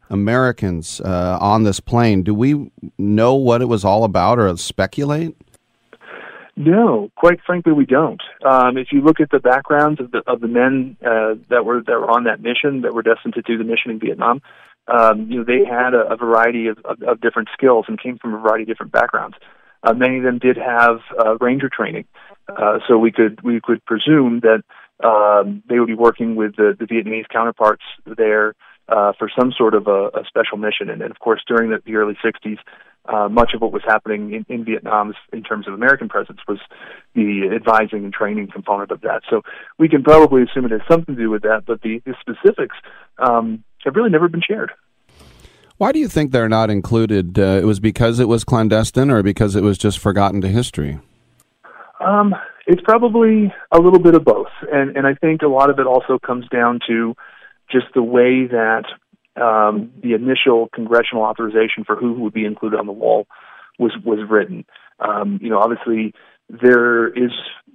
Americans 0.10 1.02
uh, 1.02 1.38
on 1.40 1.64
this 1.64 1.80
plane. 1.80 2.24
Do 2.24 2.34
we 2.34 2.72
know 2.98 3.36
what 3.36 3.62
it 3.62 3.66
was 3.66 3.86
all 3.86 4.04
about, 4.04 4.40
or 4.40 4.56
speculate? 4.58 5.36
No, 6.56 7.10
quite 7.16 7.40
frankly, 7.46 7.72
we 7.72 7.86
don't. 7.86 8.22
Um, 8.44 8.78
if 8.78 8.88
you 8.92 9.02
look 9.02 9.22
at 9.22 9.32
the 9.32 9.40
backgrounds 9.40 10.02
of 10.02 10.12
the 10.12 10.22
of 10.28 10.42
the 10.42 10.48
men 10.48 10.98
uh, 11.06 11.36
that 11.50 11.64
were 11.64 11.82
that 11.86 11.94
were 11.94 12.10
on 12.10 12.26
that 12.26 12.42
mission, 12.42 12.82
that 12.82 12.94
were 12.94 13.04
destined 13.04 13.36
to 13.36 13.42
do 13.42 13.58
the 13.58 13.64
mission 13.64 13.92
in 13.92 14.00
Vietnam, 14.00 14.42
um, 14.88 15.32
you 15.32 15.38
know, 15.38 15.44
they 15.46 15.64
had 15.64 15.94
a, 15.94 16.12
a 16.12 16.18
variety 16.18 16.68
of, 16.68 16.78
of, 16.84 17.02
of 17.04 17.22
different 17.22 17.50
skills 17.54 17.86
and 17.88 18.02
came 18.02 18.18
from 18.18 18.34
a 18.34 18.40
variety 18.40 18.64
of 18.64 18.68
different 18.68 18.92
backgrounds. 18.92 19.38
Uh, 19.84 19.94
many 19.94 20.18
of 20.18 20.24
them 20.24 20.40
did 20.40 20.58
have 20.58 21.00
uh, 21.18 21.38
ranger 21.38 21.70
training, 21.70 22.06
uh, 22.58 22.80
so 22.88 22.98
we 22.98 23.12
could 23.12 23.42
we 23.44 23.60
could 23.62 23.84
presume 23.86 24.42
that 24.42 24.64
um, 25.04 25.64
they 25.70 25.80
would 25.80 25.88
be 25.88 25.96
working 25.96 26.36
with 26.36 26.56
the, 26.56 26.76
the 26.78 26.86
Vietnamese 26.86 27.28
counterparts 27.32 27.84
there 28.06 28.54
uh, 28.90 29.14
for 29.18 29.30
some 29.38 29.54
sort 29.58 29.74
of 29.74 29.88
a, 29.88 30.08
a 30.08 30.24
special 30.28 30.58
mission. 30.58 30.90
And, 30.90 31.02
and 31.02 31.12
of 31.12 31.20
course, 31.20 31.42
during 31.48 31.70
the, 31.70 31.80
the 31.86 31.96
early 31.96 32.18
'60s, 32.24 32.58
uh, 33.06 33.30
much 33.30 33.52
of 33.54 33.62
what 33.62 33.72
was 33.72 33.82
happening 33.86 34.34
in, 34.34 34.46
in 34.54 34.66
Vietnam 34.66 35.14
in 35.34 35.44
terms 35.44 35.68
of 35.68 35.74
American 35.74 36.10
presence 36.10 36.40
was 36.48 36.60
the 37.16 37.50
advising 37.56 38.04
and 38.04 38.14
training 38.14 38.50
component 38.52 38.92
of 38.92 39.02
that. 39.02 39.22
So 39.30 39.42
we 39.78 39.90
can 39.90 40.04
probably 40.04 40.44
assume 40.44 40.66
it 40.66 40.72
has 40.72 40.82
something 40.90 41.16
to 41.16 41.22
do 41.22 41.30
with 41.30 41.42
that, 41.44 41.64
but 41.66 41.82
the, 41.82 42.02
the 42.06 42.14
specifics 42.20 42.76
um, 43.18 43.64
have 43.84 43.96
really 43.96 44.10
never 44.10 44.28
been 44.28 44.42
shared. 44.46 44.72
Why 45.78 45.92
do 45.94 46.00
you 46.00 46.10
think 46.10 46.32
they're 46.32 46.50
not 46.50 46.70
included? 46.70 47.40
Uh, 47.40 47.60
it 47.62 47.66
was 47.66 47.80
because 47.80 48.20
it 48.20 48.28
was 48.28 48.44
clandestine, 48.44 49.10
or 49.10 49.24
because 49.24 49.56
it 49.56 49.64
was 49.64 49.78
just 49.78 49.98
forgotten 49.98 50.42
to 50.42 50.50
history? 50.50 51.00
Um, 52.00 52.36
it's 52.66 52.82
probably 52.84 53.54
a 53.72 53.80
little 53.80 54.00
bit 54.00 54.16
of 54.16 54.24
both, 54.24 54.52
and 54.72 54.96
and 54.96 55.06
I 55.06 55.16
think 55.16 55.42
a 55.42 55.48
lot 55.48 55.70
of 55.70 55.80
it 55.80 55.88
also 55.88 56.18
comes 56.20 56.48
down 56.50 56.80
to 56.88 57.16
just 57.72 57.88
the 57.94 58.04
way 58.04 58.48
that 58.48 58.86
um, 59.42 59.92
the 60.02 60.14
initial 60.14 60.70
congressional 60.74 61.24
authorization 61.24 61.84
for 61.86 61.96
who 61.96 62.14
would 62.22 62.34
be 62.34 62.46
included 62.46 62.80
on 62.80 62.86
the 62.86 62.94
wall 62.94 63.28
was 63.78 63.92
was 64.04 64.20
written. 64.30 64.66
Um, 65.00 65.40
you 65.42 65.50
know, 65.50 65.60
obviously 65.60 66.14
there 66.50 67.08
is 67.08 67.32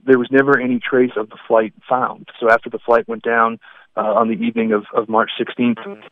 there 0.07 0.19
was 0.19 0.29
never 0.31 0.59
any 0.61 0.79
trace 0.79 1.13
of 1.17 1.31
the 1.31 1.39
flight 1.49 1.73
found. 1.89 2.29
So 2.41 2.51
after 2.51 2.71
the 2.71 2.79
flight 2.79 3.09
went 3.09 3.23
down 3.23 3.59
uh, 3.97 4.01
on 4.01 4.29
the 4.29 4.35
evening 4.35 4.73
of, 4.73 4.85
of 4.95 5.09
March 5.09 5.31
16th, 5.41 6.03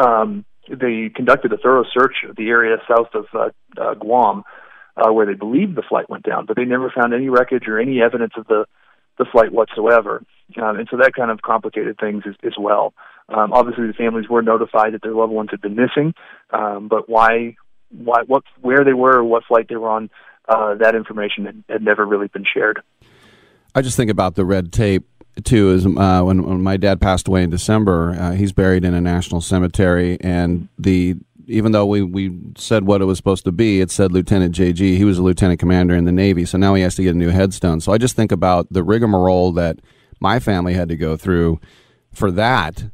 um, 0.00 0.44
they 0.68 1.10
conducted 1.14 1.52
a 1.52 1.56
thorough 1.56 1.84
search 1.92 2.16
of 2.28 2.36
the 2.36 2.48
area 2.48 2.76
south 2.88 3.08
of 3.14 3.26
uh, 3.34 3.48
uh, 3.80 3.94
Guam, 3.94 4.44
uh, 4.96 5.12
where 5.12 5.26
they 5.26 5.34
believed 5.34 5.76
the 5.76 5.82
flight 5.82 6.08
went 6.08 6.24
down, 6.24 6.46
but 6.46 6.56
they 6.56 6.64
never 6.64 6.90
found 6.90 7.12
any 7.12 7.28
wreckage 7.28 7.68
or 7.68 7.78
any 7.78 8.00
evidence 8.00 8.32
of 8.36 8.46
the 8.46 8.66
the 9.18 9.26
flight 9.32 9.50
whatsoever. 9.50 10.22
Um, 10.60 10.76
and 10.78 10.88
so 10.90 10.98
that 10.98 11.14
kind 11.14 11.30
of 11.30 11.42
complicated 11.42 11.96
things 11.98 12.24
as, 12.26 12.34
as 12.44 12.52
well. 12.58 12.92
Um, 13.28 13.52
obviously, 13.52 13.86
the 13.86 13.94
families 13.94 14.28
were 14.28 14.42
notified 14.42 14.92
that 14.92 15.02
their 15.02 15.14
loved 15.14 15.32
ones 15.32 15.48
had 15.50 15.60
been 15.60 15.74
missing, 15.74 16.14
um, 16.50 16.88
but 16.88 17.08
why, 17.08 17.56
why, 17.90 18.22
what, 18.26 18.44
where 18.60 18.84
they 18.84 18.92
were, 18.92 19.18
or 19.18 19.24
what 19.24 19.44
flight 19.44 19.66
they 19.68 19.76
were 19.76 19.88
on, 19.88 20.10
uh, 20.48 20.74
that 20.76 20.94
information 20.94 21.46
had, 21.46 21.64
had 21.68 21.82
never 21.82 22.06
really 22.06 22.28
been 22.28 22.44
shared. 22.44 22.80
I 23.74 23.82
just 23.82 23.96
think 23.96 24.10
about 24.10 24.36
the 24.36 24.44
red 24.44 24.72
tape 24.72 25.06
too 25.44 25.70
is 25.70 25.84
uh, 25.84 26.22
when, 26.22 26.42
when, 26.44 26.62
my 26.62 26.76
dad 26.76 27.00
passed 27.00 27.28
away 27.28 27.42
in 27.42 27.50
December. 27.50 28.16
Uh, 28.18 28.32
he's 28.32 28.52
buried 28.52 28.84
in 28.84 28.94
a 28.94 29.00
national 29.00 29.40
cemetery, 29.40 30.18
and 30.20 30.68
the 30.78 31.16
even 31.46 31.72
though 31.72 31.86
we, 31.86 32.02
we 32.02 32.38
said 32.56 32.86
what 32.86 33.00
it 33.00 33.04
was 33.04 33.16
supposed 33.16 33.44
to 33.44 33.52
be, 33.52 33.80
it 33.80 33.90
said 33.90 34.12
Lieutenant 34.12 34.54
JG. 34.54 34.96
He 34.96 35.04
was 35.04 35.18
a 35.18 35.22
lieutenant 35.22 35.60
commander 35.60 35.94
in 35.94 36.04
the 36.04 36.12
Navy, 36.12 36.44
so 36.44 36.58
now 36.58 36.74
he 36.74 36.82
has 36.82 36.94
to 36.96 37.02
get 37.02 37.14
a 37.14 37.18
new 37.18 37.30
headstone. 37.30 37.80
So 37.80 37.92
I 37.92 37.98
just 37.98 38.16
think 38.16 38.32
about 38.32 38.66
the 38.70 38.82
rigmarole 38.82 39.52
that 39.52 39.78
my 40.20 40.40
family 40.40 40.74
had 40.74 40.88
to 40.88 40.96
go 40.96 41.16
through 41.16 41.60
for 42.12 42.30
that. 42.32 42.84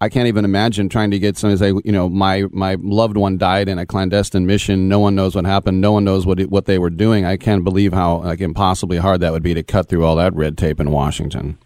I 0.00 0.10
can't 0.10 0.28
even 0.28 0.44
imagine 0.44 0.90
trying 0.90 1.10
to 1.12 1.18
get 1.18 1.38
somebody 1.38 1.58
to 1.58 1.58
say, 1.58 1.80
you 1.84 1.92
know, 1.92 2.08
my 2.08 2.44
my 2.52 2.76
loved 2.80 3.16
one 3.16 3.38
died 3.38 3.66
in 3.68 3.78
a 3.78 3.86
clandestine 3.86 4.44
mission. 4.44 4.88
No 4.88 4.98
one 4.98 5.14
knows 5.14 5.34
what 5.34 5.46
happened. 5.46 5.80
No 5.80 5.92
one 5.92 6.04
knows 6.04 6.26
what 6.26 6.38
what 6.42 6.66
they 6.66 6.78
were 6.78 6.90
doing. 6.90 7.24
I 7.24 7.38
can't 7.38 7.64
believe 7.64 7.94
how 7.94 8.18
like 8.18 8.42
impossibly 8.42 8.98
hard 8.98 9.20
that 9.22 9.32
would 9.32 9.42
be 9.42 9.54
to 9.54 9.62
cut 9.62 9.88
through 9.88 10.04
all 10.04 10.16
that 10.16 10.34
red 10.34 10.58
tape 10.58 10.80
in 10.80 10.90
Washington. 10.90 11.58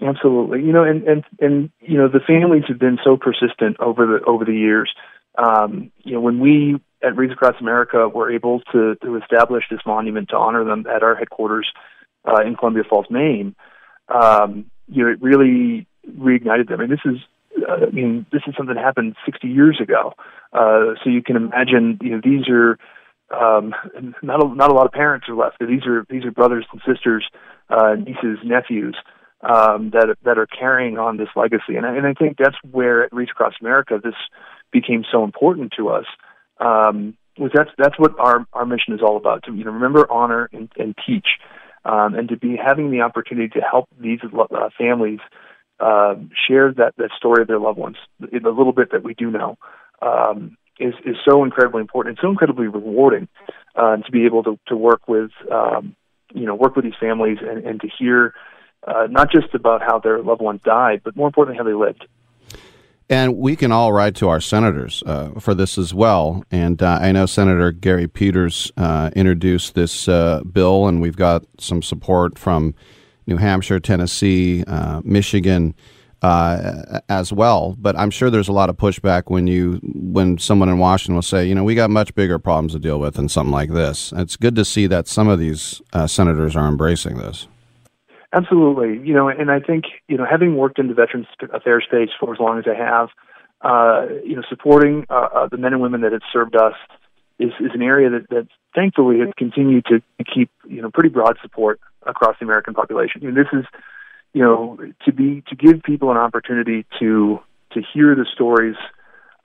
Absolutely, 0.00 0.62
you 0.62 0.72
know, 0.72 0.84
and 0.84 1.02
and 1.04 1.24
and 1.40 1.70
you 1.80 1.96
know, 1.98 2.06
the 2.06 2.20
families 2.20 2.64
have 2.68 2.78
been 2.78 2.98
so 3.02 3.16
persistent 3.16 3.80
over 3.80 4.06
the 4.06 4.24
over 4.26 4.44
the 4.44 4.54
years. 4.54 4.92
Um, 5.38 5.92
you 6.04 6.12
know, 6.14 6.20
when 6.20 6.40
we 6.40 6.80
at 7.02 7.16
Wreaths 7.16 7.32
Across 7.32 7.60
America 7.60 8.08
were 8.08 8.30
able 8.30 8.60
to 8.72 8.96
to 8.96 9.16
establish 9.16 9.64
this 9.70 9.80
monument 9.86 10.30
to 10.30 10.36
honor 10.36 10.64
them 10.64 10.86
at 10.86 11.02
our 11.02 11.14
headquarters 11.14 11.70
uh, 12.26 12.40
in 12.42 12.56
Columbia 12.56 12.84
Falls, 12.88 13.06
Maine, 13.10 13.54
um, 14.08 14.70
you 14.88 15.04
know, 15.04 15.10
it 15.10 15.22
really 15.22 15.86
reignited 16.08 16.68
them. 16.68 16.80
I 16.80 16.86
mean, 16.86 16.90
this 16.90 17.12
is 17.12 17.18
uh, 17.68 17.86
I 17.86 17.90
mean, 17.90 18.26
this 18.32 18.42
is 18.46 18.54
something 18.56 18.74
that 18.74 18.82
happened 18.82 19.16
60 19.24 19.48
years 19.48 19.80
ago. 19.80 20.14
Uh, 20.52 20.94
so 21.02 21.10
you 21.10 21.22
can 21.22 21.36
imagine, 21.36 21.98
you 22.02 22.10
know, 22.10 22.20
these 22.22 22.48
are 22.48 22.78
um, 23.30 23.74
not 24.22 24.42
a, 24.42 24.54
not 24.54 24.70
a 24.70 24.74
lot 24.74 24.86
of 24.86 24.92
parents 24.92 25.28
are 25.28 25.34
left. 25.34 25.56
These 25.60 25.86
are 25.86 26.06
these 26.08 26.24
are 26.24 26.30
brothers 26.30 26.64
and 26.72 26.80
sisters, 26.86 27.26
uh, 27.68 27.94
nieces, 27.94 28.38
nephews 28.44 28.96
um, 29.42 29.90
that 29.90 30.16
that 30.24 30.38
are 30.38 30.46
carrying 30.46 30.98
on 30.98 31.16
this 31.16 31.28
legacy. 31.36 31.76
And 31.76 31.86
I, 31.86 31.96
and 31.96 32.06
I 32.06 32.14
think 32.14 32.36
that's 32.38 32.56
where 32.70 33.04
at 33.04 33.12
Wreaths 33.12 33.32
Across 33.32 33.54
America 33.60 34.00
this 34.02 34.14
became 34.72 35.04
so 35.10 35.24
important 35.24 35.72
to 35.76 35.88
us. 35.88 36.06
Um, 36.58 37.16
was 37.38 37.50
that's 37.54 37.70
that's 37.76 37.98
what 37.98 38.18
our 38.18 38.46
our 38.52 38.64
mission 38.64 38.94
is 38.94 39.00
all 39.02 39.16
about 39.16 39.44
to 39.44 39.54
you 39.54 39.64
know 39.64 39.72
remember, 39.72 40.10
honor, 40.10 40.48
and, 40.52 40.70
and 40.78 40.94
teach, 41.06 41.26
um, 41.84 42.14
and 42.14 42.28
to 42.30 42.36
be 42.36 42.56
having 42.56 42.90
the 42.90 43.02
opportunity 43.02 43.48
to 43.48 43.60
help 43.60 43.88
these 44.00 44.20
uh, 44.22 44.70
families 44.78 45.20
uh, 45.80 46.14
share 46.48 46.72
that, 46.72 46.94
that 46.96 47.10
story 47.16 47.42
of 47.42 47.48
their 47.48 47.58
loved 47.58 47.78
ones, 47.78 47.96
the, 48.20 48.38
the 48.40 48.50
little 48.50 48.72
bit 48.72 48.92
that 48.92 49.02
we 49.02 49.14
do 49.14 49.30
know, 49.30 49.58
um, 50.00 50.56
is, 50.78 50.94
is 51.04 51.16
so 51.28 51.44
incredibly 51.44 51.80
important 51.80 52.16
and 52.16 52.22
so 52.22 52.30
incredibly 52.30 52.66
rewarding 52.66 53.28
uh, 53.74 53.96
to 53.98 54.10
be 54.10 54.24
able 54.24 54.42
to, 54.42 54.58
to 54.68 54.76
work 54.76 55.06
with, 55.06 55.30
um, 55.52 55.94
you 56.32 56.46
know, 56.46 56.54
work 56.54 56.76
with 56.76 56.84
these 56.84 56.94
families 56.98 57.38
and, 57.40 57.64
and 57.66 57.80
to 57.80 57.88
hear 57.98 58.34
uh, 58.86 59.06
not 59.10 59.30
just 59.30 59.54
about 59.54 59.82
how 59.82 59.98
their 59.98 60.22
loved 60.22 60.40
ones 60.40 60.60
died, 60.64 61.00
but 61.04 61.16
more 61.16 61.26
importantly, 61.26 61.58
how 61.58 61.64
they 61.64 61.74
lived. 61.74 62.06
And 63.08 63.36
we 63.36 63.54
can 63.54 63.70
all 63.70 63.92
write 63.92 64.16
to 64.16 64.28
our 64.28 64.40
senators 64.40 65.02
uh, 65.06 65.38
for 65.38 65.54
this 65.54 65.78
as 65.78 65.94
well. 65.94 66.44
And 66.50 66.82
uh, 66.82 66.98
I 67.00 67.12
know 67.12 67.26
Senator 67.26 67.70
Gary 67.70 68.08
Peters 68.08 68.72
uh, 68.76 69.10
introduced 69.14 69.74
this 69.76 70.08
uh, 70.08 70.42
bill, 70.50 70.88
and 70.88 71.00
we've 71.00 71.16
got 71.16 71.44
some 71.58 71.82
support 71.82 72.36
from 72.36 72.74
New 73.28 73.36
Hampshire, 73.36 73.78
Tennessee, 73.78 74.64
uh, 74.66 75.02
Michigan. 75.04 75.74
As 77.08 77.32
well, 77.32 77.76
but 77.78 77.96
I'm 77.96 78.10
sure 78.10 78.30
there's 78.30 78.48
a 78.48 78.52
lot 78.52 78.68
of 78.68 78.76
pushback 78.76 79.24
when 79.26 79.46
you 79.46 79.78
when 79.94 80.38
someone 80.38 80.68
in 80.68 80.78
Washington 80.78 81.14
will 81.14 81.22
say, 81.22 81.46
you 81.46 81.54
know, 81.54 81.62
we 81.62 81.76
got 81.76 81.88
much 81.88 82.12
bigger 82.16 82.40
problems 82.40 82.72
to 82.72 82.80
deal 82.80 82.98
with 82.98 83.14
than 83.14 83.28
something 83.28 83.52
like 83.52 83.70
this. 83.70 84.12
It's 84.16 84.34
good 84.34 84.56
to 84.56 84.64
see 84.64 84.88
that 84.88 85.06
some 85.06 85.28
of 85.28 85.38
these 85.38 85.80
senators 86.06 86.56
are 86.56 86.66
embracing 86.66 87.18
this. 87.18 87.46
Absolutely, 88.36 89.06
you 89.06 89.14
know, 89.14 89.28
and 89.28 89.50
I 89.50 89.60
think 89.60 89.84
you 90.08 90.18
know, 90.18 90.26
having 90.30 90.56
worked 90.56 90.78
in 90.78 90.88
the 90.88 90.94
Veterans 90.94 91.26
Affairs 91.54 91.84
space 91.86 92.10
for 92.20 92.34
as 92.34 92.38
long 92.38 92.58
as 92.58 92.64
I 92.68 92.74
have, 92.74 93.08
uh, 93.62 94.12
you 94.24 94.36
know, 94.36 94.42
supporting 94.50 95.06
uh, 95.08 95.28
uh, 95.34 95.48
the 95.48 95.56
men 95.56 95.72
and 95.72 95.80
women 95.80 96.02
that 96.02 96.12
have 96.12 96.20
served 96.32 96.54
us 96.54 96.74
is, 97.38 97.52
is 97.60 97.70
an 97.72 97.80
area 97.80 98.10
that, 98.10 98.28
that 98.28 98.46
thankfully 98.74 99.20
has 99.20 99.30
continued 99.38 99.86
to 99.86 100.02
keep 100.22 100.50
you 100.68 100.82
know 100.82 100.90
pretty 100.90 101.08
broad 101.08 101.38
support 101.40 101.80
across 102.06 102.36
the 102.38 102.44
American 102.44 102.74
population. 102.74 103.26
And 103.26 103.34
this 103.34 103.46
is, 103.54 103.64
you 104.34 104.42
know, 104.42 104.78
to 105.06 105.12
be 105.12 105.42
to 105.48 105.56
give 105.56 105.82
people 105.82 106.10
an 106.10 106.18
opportunity 106.18 106.84
to 106.98 107.40
to 107.72 107.82
hear 107.94 108.14
the 108.14 108.26
stories 108.34 108.76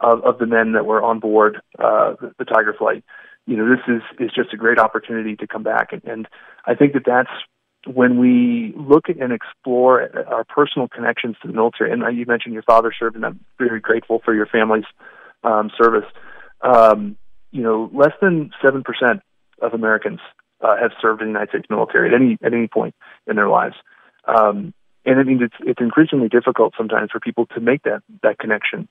of, 0.01 0.21
of 0.25 0.37
the 0.37 0.47
men 0.47 0.73
that 0.73 0.85
were 0.85 1.01
on 1.01 1.19
board 1.19 1.61
uh, 1.79 2.15
the, 2.19 2.33
the 2.39 2.45
Tiger 2.45 2.75
flight. 2.77 3.05
You 3.45 3.55
know, 3.55 3.69
this 3.69 3.83
is 3.87 4.01
is 4.19 4.31
just 4.35 4.53
a 4.53 4.57
great 4.57 4.79
opportunity 4.79 5.37
to 5.37 5.47
come 5.47 5.63
back, 5.63 5.93
and, 5.93 6.03
and 6.03 6.27
I 6.65 6.75
think 6.75 6.91
that 6.93 7.03
that's 7.05 7.31
when 7.85 8.19
we 8.19 8.73
look 8.75 9.05
and 9.09 9.31
explore 9.31 10.09
our 10.27 10.43
personal 10.43 10.87
connections 10.87 11.35
to 11.41 11.47
the 11.47 11.53
military. 11.53 11.91
And 11.91 12.03
you 12.17 12.25
mentioned 12.25 12.53
your 12.53 12.63
father 12.63 12.93
served, 12.97 13.15
and 13.15 13.25
I'm 13.25 13.39
very 13.57 13.79
grateful 13.79 14.21
for 14.23 14.33
your 14.33 14.45
family's 14.45 14.85
um, 15.43 15.71
service. 15.81 16.05
Um, 16.61 17.17
you 17.51 17.63
know, 17.63 17.89
less 17.93 18.13
than 18.21 18.51
seven 18.63 18.83
percent 18.83 19.21
of 19.61 19.73
Americans 19.73 20.19
uh, 20.61 20.77
have 20.77 20.91
served 21.01 21.21
in 21.21 21.27
the 21.27 21.31
United 21.31 21.49
States 21.49 21.65
military 21.69 22.09
at 22.09 22.15
any 22.15 22.37
at 22.43 22.53
any 22.53 22.67
point 22.67 22.95
in 23.27 23.35
their 23.35 23.49
lives. 23.49 23.75
Um, 24.25 24.73
and 25.05 25.19
I 25.19 25.23
means 25.23 25.41
it's 25.41 25.55
it's 25.61 25.81
increasingly 25.81 26.29
difficult 26.29 26.73
sometimes 26.77 27.11
for 27.11 27.19
people 27.19 27.47
to 27.47 27.59
make 27.59 27.83
that 27.83 28.03
that 28.23 28.37
connection 28.37 28.87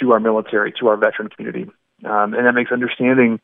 to 0.00 0.12
our 0.12 0.20
military, 0.20 0.72
to 0.80 0.88
our 0.88 0.96
veteran 0.96 1.28
community, 1.28 1.70
um, 2.04 2.34
and 2.34 2.46
that 2.46 2.54
makes 2.54 2.70
understanding 2.70 3.40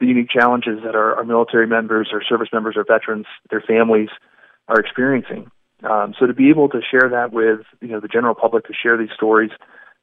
the 0.00 0.06
unique 0.06 0.30
challenges 0.30 0.80
that 0.84 0.94
our, 0.94 1.16
our 1.16 1.24
military 1.24 1.66
members, 1.66 2.08
our 2.12 2.22
service 2.22 2.48
members, 2.52 2.76
our 2.76 2.84
veterans, 2.84 3.26
their 3.50 3.60
families 3.60 4.08
are 4.68 4.80
experiencing. 4.80 5.50
Um, 5.82 6.14
so 6.18 6.26
to 6.26 6.34
be 6.34 6.50
able 6.50 6.68
to 6.70 6.80
share 6.90 7.08
that 7.10 7.32
with 7.32 7.60
you 7.80 7.88
know 7.88 8.00
the 8.00 8.08
general 8.08 8.34
public, 8.34 8.66
to 8.66 8.74
share 8.74 8.98
these 8.98 9.12
stories, 9.14 9.50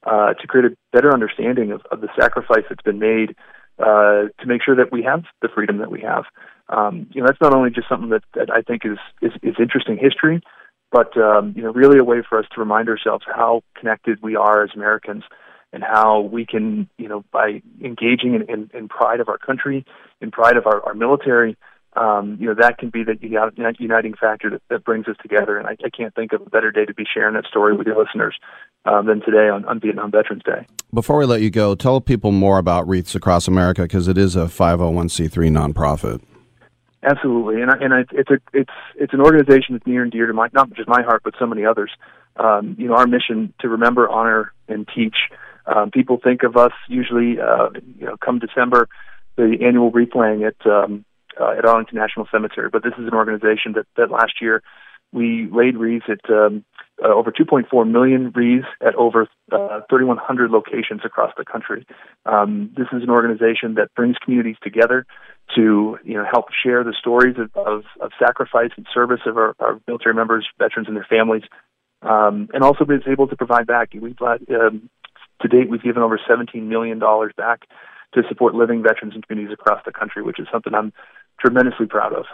uh, 0.05 0.33
to 0.33 0.47
create 0.47 0.65
a 0.71 0.75
better 0.91 1.13
understanding 1.13 1.71
of, 1.71 1.81
of 1.91 2.01
the 2.01 2.09
sacrifice 2.19 2.63
that's 2.69 2.81
been 2.83 2.99
made 2.99 3.35
uh, 3.79 4.29
to 4.39 4.45
make 4.45 4.63
sure 4.63 4.75
that 4.75 4.91
we 4.91 5.03
have 5.03 5.23
the 5.41 5.49
freedom 5.53 5.77
that 5.77 5.91
we 5.91 6.01
have. 6.01 6.25
Um, 6.69 7.07
you 7.13 7.21
know, 7.21 7.27
that's 7.27 7.41
not 7.41 7.53
only 7.53 7.69
just 7.69 7.87
something 7.87 8.09
that, 8.09 8.23
that 8.33 8.49
I 8.49 8.61
think 8.61 8.83
is, 8.85 8.97
is, 9.21 9.31
is 9.43 9.55
interesting 9.59 9.97
history, 9.97 10.41
but 10.91 11.15
um, 11.17 11.53
you 11.55 11.63
know, 11.63 11.71
really 11.71 11.99
a 11.99 12.03
way 12.03 12.17
for 12.27 12.39
us 12.39 12.45
to 12.53 12.59
remind 12.59 12.89
ourselves 12.89 13.23
how 13.27 13.61
connected 13.77 14.19
we 14.21 14.35
are 14.35 14.63
as 14.63 14.71
Americans, 14.75 15.23
and 15.73 15.83
how 15.83 16.21
we 16.21 16.45
can, 16.45 16.89
you 16.97 17.07
know, 17.07 17.23
by 17.31 17.61
engaging 17.83 18.35
in, 18.35 18.43
in, 18.49 18.69
in 18.73 18.87
pride 18.87 19.19
of 19.19 19.29
our 19.29 19.37
country, 19.37 19.85
in 20.21 20.31
pride 20.31 20.57
of 20.57 20.65
our, 20.65 20.81
our 20.85 20.93
military, 20.93 21.57
um, 21.97 22.37
you 22.39 22.47
know, 22.47 22.53
that 22.53 22.77
can 22.77 22.89
be 22.89 23.03
the 23.03 23.17
uniting 23.19 24.13
factor 24.13 24.51
that, 24.51 24.61
that 24.69 24.83
brings 24.83 25.07
us 25.07 25.15
together. 25.21 25.57
And 25.57 25.67
I, 25.67 25.75
I, 25.83 25.89
can't 25.89 26.13
think 26.13 26.31
of 26.31 26.41
a 26.41 26.49
better 26.49 26.71
day 26.71 26.85
to 26.85 26.93
be 26.93 27.05
sharing 27.11 27.33
that 27.33 27.45
story 27.45 27.75
with 27.75 27.87
your 27.87 27.97
listeners 27.97 28.35
um, 28.85 29.07
than 29.07 29.21
today 29.21 29.49
on, 29.49 29.65
on 29.65 29.79
Vietnam 29.79 30.11
Veterans 30.11 30.43
Day. 30.43 30.67
Before 30.93 31.17
we 31.17 31.25
let 31.25 31.41
you 31.41 31.49
go, 31.49 31.73
tell 31.73 31.99
people 31.99 32.31
more 32.31 32.59
about 32.59 32.87
Wreaths 32.87 33.15
Across 33.15 33.47
America 33.47 33.81
because 33.81 34.07
it 34.07 34.17
is 34.17 34.35
a 34.35 34.45
501c3 34.45 35.49
nonprofit. 35.49 36.21
Absolutely, 37.03 37.61
and 37.61 37.71
I, 37.71 37.75
and 37.79 37.93
I, 37.93 37.99
it's 38.11 38.29
a 38.31 38.37
it's 38.53 38.71
it's 38.95 39.13
an 39.13 39.21
organization 39.21 39.75
that's 39.75 39.85
near 39.85 40.01
and 40.01 40.11
dear 40.11 40.25
to 40.25 40.33
my 40.33 40.49
not 40.51 40.73
just 40.73 40.89
my 40.89 41.03
heart, 41.03 41.21
but 41.23 41.35
so 41.39 41.45
many 41.45 41.63
others. 41.63 41.91
Um, 42.37 42.75
you 42.77 42.87
know, 42.87 42.95
our 42.95 43.05
mission 43.05 43.53
to 43.59 43.69
remember, 43.69 44.09
honor, 44.09 44.51
and 44.67 44.87
teach. 44.93 45.15
Um, 45.67 45.91
people 45.91 46.19
think 46.23 46.43
of 46.43 46.55
us 46.57 46.71
usually, 46.87 47.39
uh, 47.39 47.69
you 47.99 48.05
know, 48.05 48.15
come 48.23 48.39
December, 48.39 48.87
the 49.35 49.57
annual 49.61 49.91
wreath 49.91 50.15
laying 50.15 50.43
at 50.43 50.55
um, 50.65 51.05
uh, 51.39 51.51
at 51.57 51.65
Arlington 51.65 51.97
National 51.97 52.27
Cemetery. 52.31 52.69
But 52.71 52.83
this 52.83 52.93
is 52.97 53.07
an 53.07 53.13
organization 53.13 53.73
that 53.73 53.85
that 53.95 54.09
last 54.09 54.41
year 54.41 54.63
we 55.11 55.47
laid 55.51 55.77
wreaths 55.77 56.05
at 56.09 56.29
um, 56.29 56.65
uh, 57.03 57.07
over 57.07 57.31
2.4 57.31 57.89
million 57.89 58.31
wreaths 58.35 58.67
at 58.81 58.95
over 58.95 59.27
uh, 59.51 59.81
3,100 59.89 60.51
locations 60.51 61.01
across 61.05 61.31
the 61.37 61.45
country. 61.45 61.85
Um, 62.25 62.71
this 62.75 62.87
is 62.91 63.03
an 63.03 63.09
organization 63.09 63.75
that 63.75 63.93
brings 63.95 64.17
communities 64.17 64.57
together 64.61 65.05
to 65.55 65.97
you 66.03 66.15
know 66.15 66.25
help 66.29 66.47
share 66.51 66.83
the 66.83 66.93
stories 66.99 67.35
of, 67.37 67.55
of, 67.55 67.83
of 68.01 68.11
sacrifice 68.19 68.71
and 68.75 68.85
service 68.93 69.21
of 69.25 69.37
our, 69.37 69.55
our, 69.59 69.79
military 69.87 70.13
members, 70.13 70.45
veterans, 70.59 70.87
and 70.87 70.97
their 70.97 71.07
families, 71.09 71.43
um, 72.01 72.49
and 72.53 72.63
also 72.63 72.83
is 72.85 73.03
able 73.07 73.27
to 73.27 73.35
provide 73.35 73.65
back. 73.65 73.89
We've 73.93 74.17
um, 74.21 74.89
to 75.41 75.47
date 75.47 75.69
we've 75.69 75.83
given 75.83 76.01
over 76.01 76.19
17 76.27 76.67
million 76.67 76.99
dollars 76.99 77.31
back 77.37 77.67
to 78.13 78.23
support 78.29 78.55
living 78.55 78.81
veterans 78.81 79.13
and 79.15 79.27
communities 79.27 79.53
across 79.53 79.83
the 79.85 79.91
country, 79.91 80.23
which 80.23 80.39
is 80.39 80.47
something 80.51 80.73
I'm 80.73 80.93
tremendously 81.39 81.85
proud 81.85 82.13
of. 82.13 82.25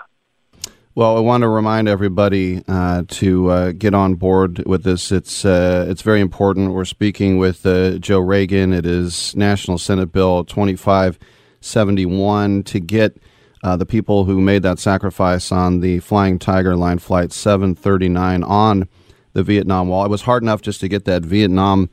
Well, 0.96 1.18
I 1.18 1.22
want 1.22 1.42
to 1.42 1.48
remind 1.48 1.88
everybody 1.88 2.62
uh, 2.68 3.02
to 3.08 3.50
uh, 3.50 3.72
get 3.72 3.96
on 3.96 4.13
board 4.13 4.63
with 4.68 4.84
this. 4.84 5.12
It's 5.12 5.44
uh, 5.44 5.88
it's 5.89 6.04
very 6.04 6.22
important. 6.22 6.74
We're 6.74 6.86
speaking 6.86 7.39
with 7.39 7.66
uh, 7.66 7.98
Joe 7.98 8.20
Reagan. 8.20 8.74
It 8.74 8.86
is 8.86 9.36
National 9.36 9.80
Senate 9.80 10.12
Bill 10.12 10.44
2571 10.44 12.63
to 12.63 12.80
get 12.80 13.18
uh, 13.63 13.76
the 13.76 13.88
people 13.88 14.26
who 14.26 14.39
made 14.39 14.62
that 14.62 14.78
sacrifice 14.78 15.52
on 15.52 15.80
the 15.80 16.00
Flying 16.00 16.38
Tiger 16.38 16.76
Line 16.76 17.00
Flight 17.00 17.32
739 17.32 18.44
on 18.44 18.88
the 19.34 19.42
Vietnam 19.42 19.88
Wall. 19.88 20.06
It 20.06 20.12
was 20.12 20.22
hard 20.22 20.44
enough 20.44 20.62
just 20.62 20.80
to 20.82 20.88
get 20.88 21.06
that 21.06 21.24
Vietnam 21.24 21.89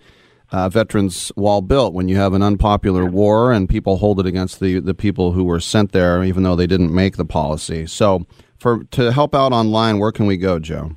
uh, 0.52 0.68
Veterans 0.68 1.30
Wall 1.36 1.62
built 1.62 1.94
when 1.94 2.08
you 2.08 2.16
have 2.16 2.32
an 2.32 2.42
unpopular 2.42 3.04
war 3.04 3.52
and 3.52 3.68
people 3.68 3.98
hold 3.98 4.20
it 4.20 4.26
against 4.26 4.60
the, 4.60 4.80
the 4.80 4.94
people 4.94 5.32
who 5.32 5.44
were 5.44 5.60
sent 5.60 5.92
there, 5.92 6.24
even 6.24 6.42
though 6.42 6.56
they 6.56 6.66
didn't 6.66 6.94
make 6.94 7.16
the 7.16 7.24
policy. 7.24 7.86
So 7.86 8.26
for 8.58 8.84
to 8.92 9.12
help 9.12 9.34
out 9.34 9.52
online, 9.52 9.98
where 9.98 10.12
can 10.12 10.26
we 10.26 10.36
go, 10.36 10.58
Joe? 10.58 10.96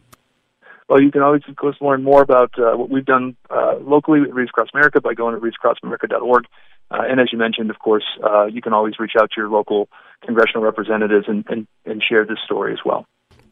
Well, 0.90 1.02
you 1.02 1.12
can 1.12 1.22
always, 1.22 1.42
of 1.48 1.56
course, 1.56 1.78
learn 1.82 2.04
more 2.04 2.22
about 2.22 2.52
uh, 2.58 2.76
what 2.76 2.90
we've 2.90 3.06
done 3.06 3.36
uh, 3.50 3.76
locally 3.80 4.22
at 4.22 4.34
Wreaths 4.34 4.50
Across 4.50 4.70
America 4.74 5.02
by 5.02 5.14
going 5.14 5.34
to 5.34 5.42
wreathsacrossamerica.org. 5.42 6.46
Uh, 6.92 7.02
and 7.10 7.20
as 7.20 7.30
you 7.32 7.38
mentioned, 7.38 7.70
of 7.70 7.80
course, 7.80 8.04
uh, 8.24 8.46
you 8.46 8.62
can 8.62 8.74
always 8.74 9.00
reach 9.00 9.14
out 9.20 9.32
to 9.32 9.42
your 9.42 9.50
local 9.50 9.88
congressional 10.24 10.62
representatives 10.62 11.26
and, 11.28 11.46
and, 11.50 11.68
and 11.86 12.04
share 12.08 12.26
this 12.26 12.38
story 12.44 12.74
as 12.74 12.80
well. 12.86 13.06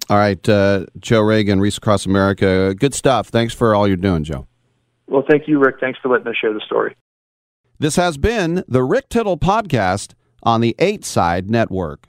All 0.09 0.17
right, 0.17 0.47
uh, 0.49 0.85
Joe 0.99 1.21
Reagan, 1.21 1.61
Wreaths 1.61 1.77
Across 1.77 2.05
America. 2.05 2.75
Good 2.77 2.93
stuff. 2.93 3.29
Thanks 3.29 3.53
for 3.53 3.73
all 3.73 3.87
you're 3.87 3.97
doing, 3.97 4.23
Joe. 4.23 4.45
Well, 5.07 5.23
thank 5.29 5.47
you, 5.47 5.59
Rick. 5.59 5.75
Thanks 5.79 5.99
for 6.01 6.09
letting 6.09 6.27
us 6.27 6.35
share 6.39 6.53
the 6.53 6.61
story. 6.65 6.95
This 7.79 7.95
has 7.95 8.17
been 8.17 8.63
the 8.67 8.83
Rick 8.83 9.09
Tittle 9.09 9.37
Podcast 9.37 10.13
on 10.43 10.61
the 10.61 10.75
8 10.79 11.03
Side 11.03 11.49
Network. 11.49 12.07